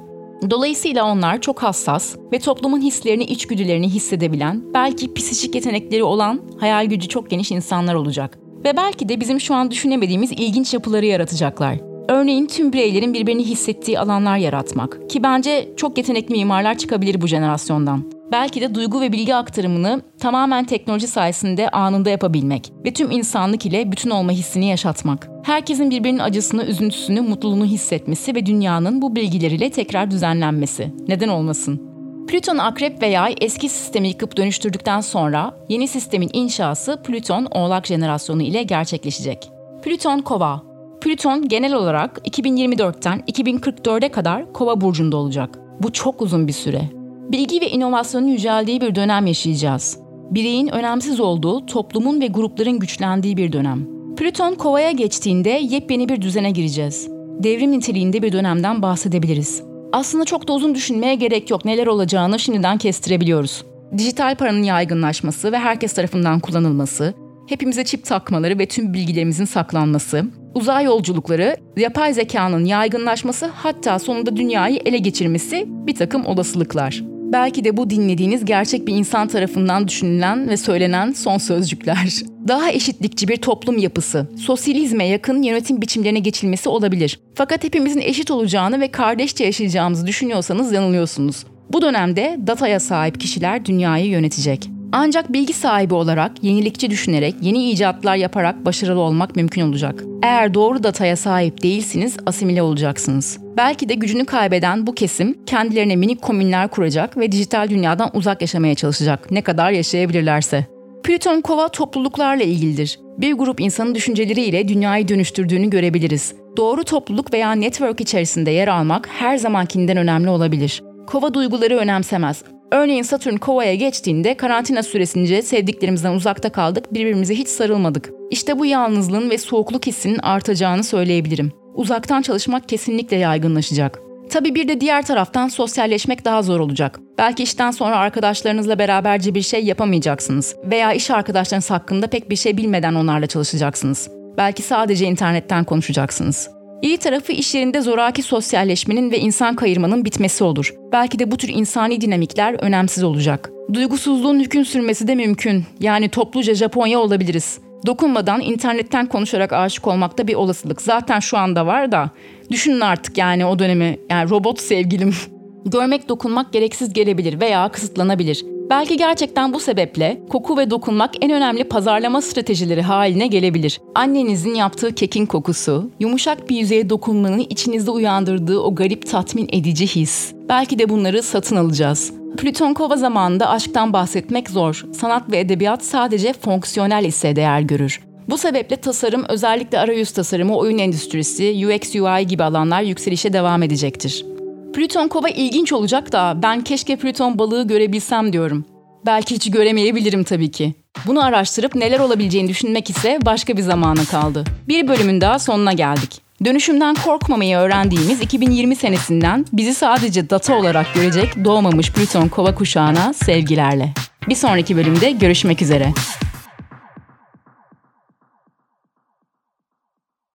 Dolayısıyla 0.50 1.04
onlar 1.04 1.40
çok 1.40 1.62
hassas 1.62 2.16
ve 2.32 2.38
toplumun 2.38 2.80
hislerini, 2.80 3.24
içgüdülerini 3.24 3.88
hissedebilen, 3.88 4.62
belki 4.74 5.14
psikik 5.14 5.54
yetenekleri 5.54 6.04
olan, 6.04 6.40
hayal 6.60 6.86
gücü 6.86 7.08
çok 7.08 7.30
geniş 7.30 7.50
insanlar 7.50 7.94
olacak. 7.94 8.38
Ve 8.64 8.76
belki 8.76 9.08
de 9.08 9.20
bizim 9.20 9.40
şu 9.40 9.54
an 9.54 9.70
düşünemediğimiz 9.70 10.32
ilginç 10.32 10.74
yapıları 10.74 11.06
yaratacaklar. 11.06 11.78
Örneğin 12.08 12.46
tüm 12.46 12.72
bireylerin 12.72 13.14
birbirini 13.14 13.44
hissettiği 13.44 13.98
alanlar 13.98 14.36
yaratmak. 14.36 15.10
Ki 15.10 15.22
bence 15.22 15.68
çok 15.76 15.98
yetenekli 15.98 16.32
mimarlar 16.32 16.78
çıkabilir 16.78 17.20
bu 17.20 17.26
jenerasyondan 17.26 18.21
belki 18.32 18.60
de 18.60 18.74
duygu 18.74 19.00
ve 19.00 19.12
bilgi 19.12 19.34
aktarımını 19.34 20.02
tamamen 20.20 20.64
teknoloji 20.64 21.06
sayesinde 21.06 21.68
anında 21.68 22.10
yapabilmek 22.10 22.72
ve 22.84 22.92
tüm 22.92 23.10
insanlık 23.10 23.66
ile 23.66 23.92
bütün 23.92 24.10
olma 24.10 24.32
hissini 24.32 24.66
yaşatmak. 24.66 25.28
Herkesin 25.42 25.90
birbirinin 25.90 26.18
acısını, 26.18 26.64
üzüntüsünü, 26.64 27.20
mutluluğunu 27.20 27.64
hissetmesi 27.64 28.34
ve 28.34 28.46
dünyanın 28.46 29.02
bu 29.02 29.16
bilgileriyle 29.16 29.70
tekrar 29.70 30.10
düzenlenmesi. 30.10 30.94
Neden 31.08 31.28
olmasın? 31.28 31.92
Plüton 32.28 32.58
Akrep 32.58 33.02
ve 33.02 33.06
Yay 33.06 33.34
eski 33.40 33.68
sistemi 33.68 34.08
yıkıp 34.08 34.36
dönüştürdükten 34.36 35.00
sonra 35.00 35.54
yeni 35.68 35.88
sistemin 35.88 36.30
inşası 36.32 37.02
Plüton 37.02 37.48
Oğlak 37.50 37.86
jenerasyonu 37.86 38.42
ile 38.42 38.62
gerçekleşecek. 38.62 39.50
Plüton 39.82 40.18
Kova 40.18 40.62
Plüton 41.00 41.48
genel 41.48 41.74
olarak 41.74 42.20
2024'ten 42.24 43.20
2044'e 43.20 44.08
kadar 44.08 44.52
Kova 44.52 44.80
burcunda 44.80 45.16
olacak. 45.16 45.58
Bu 45.80 45.92
çok 45.92 46.22
uzun 46.22 46.48
bir 46.48 46.52
süre 46.52 47.01
bilgi 47.32 47.60
ve 47.60 47.70
inovasyonun 47.70 48.26
yüceldiği 48.26 48.80
bir 48.80 48.94
dönem 48.94 49.26
yaşayacağız. 49.26 49.98
Bireyin 50.30 50.68
önemsiz 50.68 51.20
olduğu, 51.20 51.66
toplumun 51.66 52.20
ve 52.20 52.26
grupların 52.26 52.78
güçlendiği 52.78 53.36
bir 53.36 53.52
dönem. 53.52 53.86
Plüton 54.16 54.54
kovaya 54.54 54.90
geçtiğinde 54.90 55.50
yepyeni 55.50 56.08
bir 56.08 56.22
düzene 56.22 56.50
gireceğiz. 56.50 57.08
Devrim 57.38 57.72
niteliğinde 57.72 58.22
bir 58.22 58.32
dönemden 58.32 58.82
bahsedebiliriz. 58.82 59.62
Aslında 59.92 60.24
çok 60.24 60.48
da 60.48 60.52
uzun 60.52 60.74
düşünmeye 60.74 61.14
gerek 61.14 61.50
yok. 61.50 61.64
Neler 61.64 61.86
olacağını 61.86 62.38
şimdiden 62.38 62.78
kestirebiliyoruz. 62.78 63.64
Dijital 63.98 64.34
paranın 64.36 64.62
yaygınlaşması 64.62 65.52
ve 65.52 65.58
herkes 65.58 65.92
tarafından 65.92 66.40
kullanılması, 66.40 67.14
hepimize 67.48 67.84
çip 67.84 68.04
takmaları 68.04 68.58
ve 68.58 68.66
tüm 68.66 68.94
bilgilerimizin 68.94 69.44
saklanması, 69.44 70.24
uzay 70.54 70.84
yolculukları, 70.84 71.56
yapay 71.76 72.14
zekanın 72.14 72.64
yaygınlaşması 72.64 73.46
hatta 73.46 73.98
sonunda 73.98 74.36
dünyayı 74.36 74.80
ele 74.84 74.98
geçirmesi 74.98 75.64
bir 75.68 75.94
takım 75.94 76.26
olasılıklar. 76.26 77.11
Belki 77.32 77.64
de 77.64 77.76
bu 77.76 77.90
dinlediğiniz 77.90 78.44
gerçek 78.44 78.86
bir 78.86 78.94
insan 78.94 79.28
tarafından 79.28 79.88
düşünülen 79.88 80.48
ve 80.48 80.56
söylenen 80.56 81.12
son 81.12 81.38
sözcükler. 81.38 82.12
Daha 82.48 82.70
eşitlikçi 82.70 83.28
bir 83.28 83.36
toplum 83.36 83.78
yapısı, 83.78 84.26
sosyalizme 84.38 85.06
yakın 85.06 85.42
yönetim 85.42 85.82
biçimlerine 85.82 86.18
geçilmesi 86.18 86.68
olabilir. 86.68 87.20
Fakat 87.34 87.64
hepimizin 87.64 88.00
eşit 88.00 88.30
olacağını 88.30 88.80
ve 88.80 88.88
kardeşçe 88.88 89.44
yaşayacağımızı 89.44 90.06
düşünüyorsanız 90.06 90.72
yanılıyorsunuz. 90.72 91.44
Bu 91.72 91.82
dönemde 91.82 92.38
dataya 92.46 92.80
sahip 92.80 93.20
kişiler 93.20 93.64
dünyayı 93.64 94.06
yönetecek. 94.06 94.70
Ancak 94.92 95.32
bilgi 95.32 95.52
sahibi 95.52 95.94
olarak, 95.94 96.44
yenilikçi 96.44 96.90
düşünerek, 96.90 97.34
yeni 97.42 97.70
icatlar 97.70 98.16
yaparak 98.16 98.64
başarılı 98.64 99.00
olmak 99.00 99.36
mümkün 99.36 99.62
olacak. 99.62 100.04
Eğer 100.22 100.54
doğru 100.54 100.82
dataya 100.82 101.16
sahip 101.16 101.62
değilsiniz, 101.62 102.16
asimile 102.26 102.62
olacaksınız. 102.62 103.38
Belki 103.56 103.88
de 103.88 103.94
gücünü 103.94 104.24
kaybeden 104.24 104.86
bu 104.86 104.94
kesim 104.94 105.44
kendilerine 105.44 105.96
minik 105.96 106.22
komünler 106.22 106.68
kuracak 106.68 107.16
ve 107.16 107.32
dijital 107.32 107.68
dünyadan 107.68 108.10
uzak 108.14 108.40
yaşamaya 108.40 108.74
çalışacak. 108.74 109.30
Ne 109.30 109.42
kadar 109.42 109.70
yaşayabilirlerse. 109.70 110.66
Plüton 111.04 111.40
kova 111.40 111.68
topluluklarla 111.68 112.42
ilgilidir. 112.42 112.98
Bir 113.18 113.32
grup 113.32 113.60
insanın 113.60 113.94
düşünceleriyle 113.94 114.68
dünyayı 114.68 115.08
dönüştürdüğünü 115.08 115.70
görebiliriz. 115.70 116.34
Doğru 116.56 116.84
topluluk 116.84 117.32
veya 117.32 117.52
network 117.52 118.00
içerisinde 118.00 118.50
yer 118.50 118.68
almak 118.68 119.08
her 119.08 119.36
zamankinden 119.36 119.96
önemli 119.96 120.28
olabilir. 120.28 120.82
Kova 121.06 121.34
duyguları 121.34 121.76
önemsemez 121.76 122.44
Örneğin 122.72 123.02
Satürn 123.02 123.36
kovaya 123.36 123.74
geçtiğinde 123.74 124.34
karantina 124.34 124.82
süresince 124.82 125.42
sevdiklerimizden 125.42 126.12
uzakta 126.12 126.52
kaldık, 126.52 126.94
birbirimize 126.94 127.34
hiç 127.34 127.48
sarılmadık. 127.48 128.10
İşte 128.30 128.58
bu 128.58 128.66
yalnızlığın 128.66 129.30
ve 129.30 129.38
soğukluk 129.38 129.86
hissinin 129.86 130.18
artacağını 130.18 130.84
söyleyebilirim. 130.84 131.52
Uzaktan 131.74 132.22
çalışmak 132.22 132.68
kesinlikle 132.68 133.16
yaygınlaşacak. 133.16 133.98
Tabii 134.30 134.54
bir 134.54 134.68
de 134.68 134.80
diğer 134.80 135.06
taraftan 135.06 135.48
sosyalleşmek 135.48 136.24
daha 136.24 136.42
zor 136.42 136.60
olacak. 136.60 137.00
Belki 137.18 137.42
işten 137.42 137.70
sonra 137.70 137.96
arkadaşlarınızla 137.96 138.78
beraberce 138.78 139.34
bir 139.34 139.42
şey 139.42 139.64
yapamayacaksınız 139.64 140.56
veya 140.64 140.92
iş 140.92 141.10
arkadaşlarınız 141.10 141.70
hakkında 141.70 142.06
pek 142.06 142.30
bir 142.30 142.36
şey 142.36 142.56
bilmeden 142.56 142.94
onlarla 142.94 143.26
çalışacaksınız. 143.26 144.10
Belki 144.36 144.62
sadece 144.62 145.06
internetten 145.06 145.64
konuşacaksınız. 145.64 146.61
İyi 146.82 146.98
tarafı 146.98 147.32
iş 147.32 147.54
yerinde 147.54 147.80
zoraki 147.80 148.22
sosyalleşmenin 148.22 149.10
ve 149.10 149.18
insan 149.18 149.56
kayırmanın 149.56 150.04
bitmesi 150.04 150.44
olur. 150.44 150.74
Belki 150.92 151.18
de 151.18 151.30
bu 151.30 151.36
tür 151.36 151.48
insani 151.48 152.00
dinamikler 152.00 152.54
önemsiz 152.54 153.04
olacak. 153.04 153.50
Duygusuzluğun 153.72 154.40
hüküm 154.40 154.64
sürmesi 154.64 155.08
de 155.08 155.14
mümkün. 155.14 155.64
Yani 155.80 156.08
topluca 156.08 156.54
Japonya 156.54 156.98
olabiliriz. 156.98 157.58
Dokunmadan 157.86 158.40
internetten 158.40 159.06
konuşarak 159.06 159.52
aşık 159.52 159.86
olmak 159.86 160.18
da 160.18 160.26
bir 160.26 160.34
olasılık. 160.34 160.82
Zaten 160.82 161.20
şu 161.20 161.38
anda 161.38 161.66
var 161.66 161.92
da. 161.92 162.10
Düşünün 162.50 162.80
artık 162.80 163.18
yani 163.18 163.46
o 163.46 163.58
dönemi. 163.58 163.98
Yani 164.10 164.30
robot 164.30 164.60
sevgilim. 164.60 165.14
Görmek 165.64 166.08
dokunmak 166.08 166.52
gereksiz 166.52 166.92
gelebilir 166.92 167.40
veya 167.40 167.68
kısıtlanabilir. 167.68 168.44
Belki 168.70 168.96
gerçekten 168.96 169.52
bu 169.52 169.60
sebeple 169.60 170.20
koku 170.28 170.58
ve 170.58 170.70
dokunmak 170.70 171.24
en 171.24 171.30
önemli 171.30 171.64
pazarlama 171.64 172.22
stratejileri 172.22 172.82
haline 172.82 173.26
gelebilir. 173.26 173.80
Annenizin 173.94 174.54
yaptığı 174.54 174.94
kekin 174.94 175.26
kokusu, 175.26 175.90
yumuşak 176.00 176.50
bir 176.50 176.56
yüzeye 176.56 176.90
dokunmanın 176.90 177.38
içinizde 177.38 177.90
uyandırdığı 177.90 178.58
o 178.58 178.74
garip 178.74 179.10
tatmin 179.10 179.48
edici 179.52 179.86
his. 179.86 180.32
Belki 180.48 180.78
de 180.78 180.88
bunları 180.88 181.22
satın 181.22 181.56
alacağız. 181.56 182.12
Plüton 182.38 182.74
kova 182.74 182.96
zamanında 182.96 183.48
aşktan 183.48 183.92
bahsetmek 183.92 184.50
zor. 184.50 184.84
Sanat 184.92 185.30
ve 185.30 185.38
edebiyat 185.38 185.84
sadece 185.84 186.32
fonksiyonel 186.32 187.04
ise 187.04 187.36
değer 187.36 187.60
görür. 187.60 188.00
Bu 188.28 188.38
sebeple 188.38 188.76
tasarım, 188.76 189.24
özellikle 189.28 189.78
arayüz 189.78 190.12
tasarımı, 190.12 190.56
oyun 190.56 190.78
endüstrisi, 190.78 191.66
UX 191.66 191.94
UI 191.94 192.26
gibi 192.26 192.44
alanlar 192.44 192.82
yükselişe 192.82 193.32
devam 193.32 193.62
edecektir. 193.62 194.24
Plüton 194.72 195.08
kova 195.08 195.28
ilginç 195.28 195.72
olacak 195.72 196.12
da 196.12 196.34
ben 196.42 196.64
keşke 196.64 196.96
Plüton 196.96 197.38
balığı 197.38 197.66
görebilsem 197.66 198.32
diyorum. 198.32 198.64
Belki 199.06 199.34
hiç 199.34 199.50
göremeyebilirim 199.50 200.24
tabii 200.24 200.50
ki. 200.50 200.74
Bunu 201.06 201.24
araştırıp 201.24 201.74
neler 201.74 202.00
olabileceğini 202.00 202.48
düşünmek 202.48 202.90
ise 202.90 203.18
başka 203.26 203.56
bir 203.56 203.62
zamana 203.62 204.04
kaldı. 204.04 204.44
Bir 204.68 204.88
bölümün 204.88 205.20
daha 205.20 205.38
sonuna 205.38 205.72
geldik. 205.72 206.20
Dönüşümden 206.44 206.94
korkmamayı 206.94 207.56
öğrendiğimiz 207.56 208.20
2020 208.20 208.76
senesinden 208.76 209.46
bizi 209.52 209.74
sadece 209.74 210.30
data 210.30 210.56
olarak 210.56 210.94
görecek 210.94 211.44
doğmamış 211.44 211.92
Plüton 211.92 212.28
kova 212.28 212.54
kuşağına 212.54 213.12
sevgilerle. 213.12 213.92
Bir 214.28 214.34
sonraki 214.34 214.76
bölümde 214.76 215.10
görüşmek 215.10 215.62
üzere. 215.62 215.92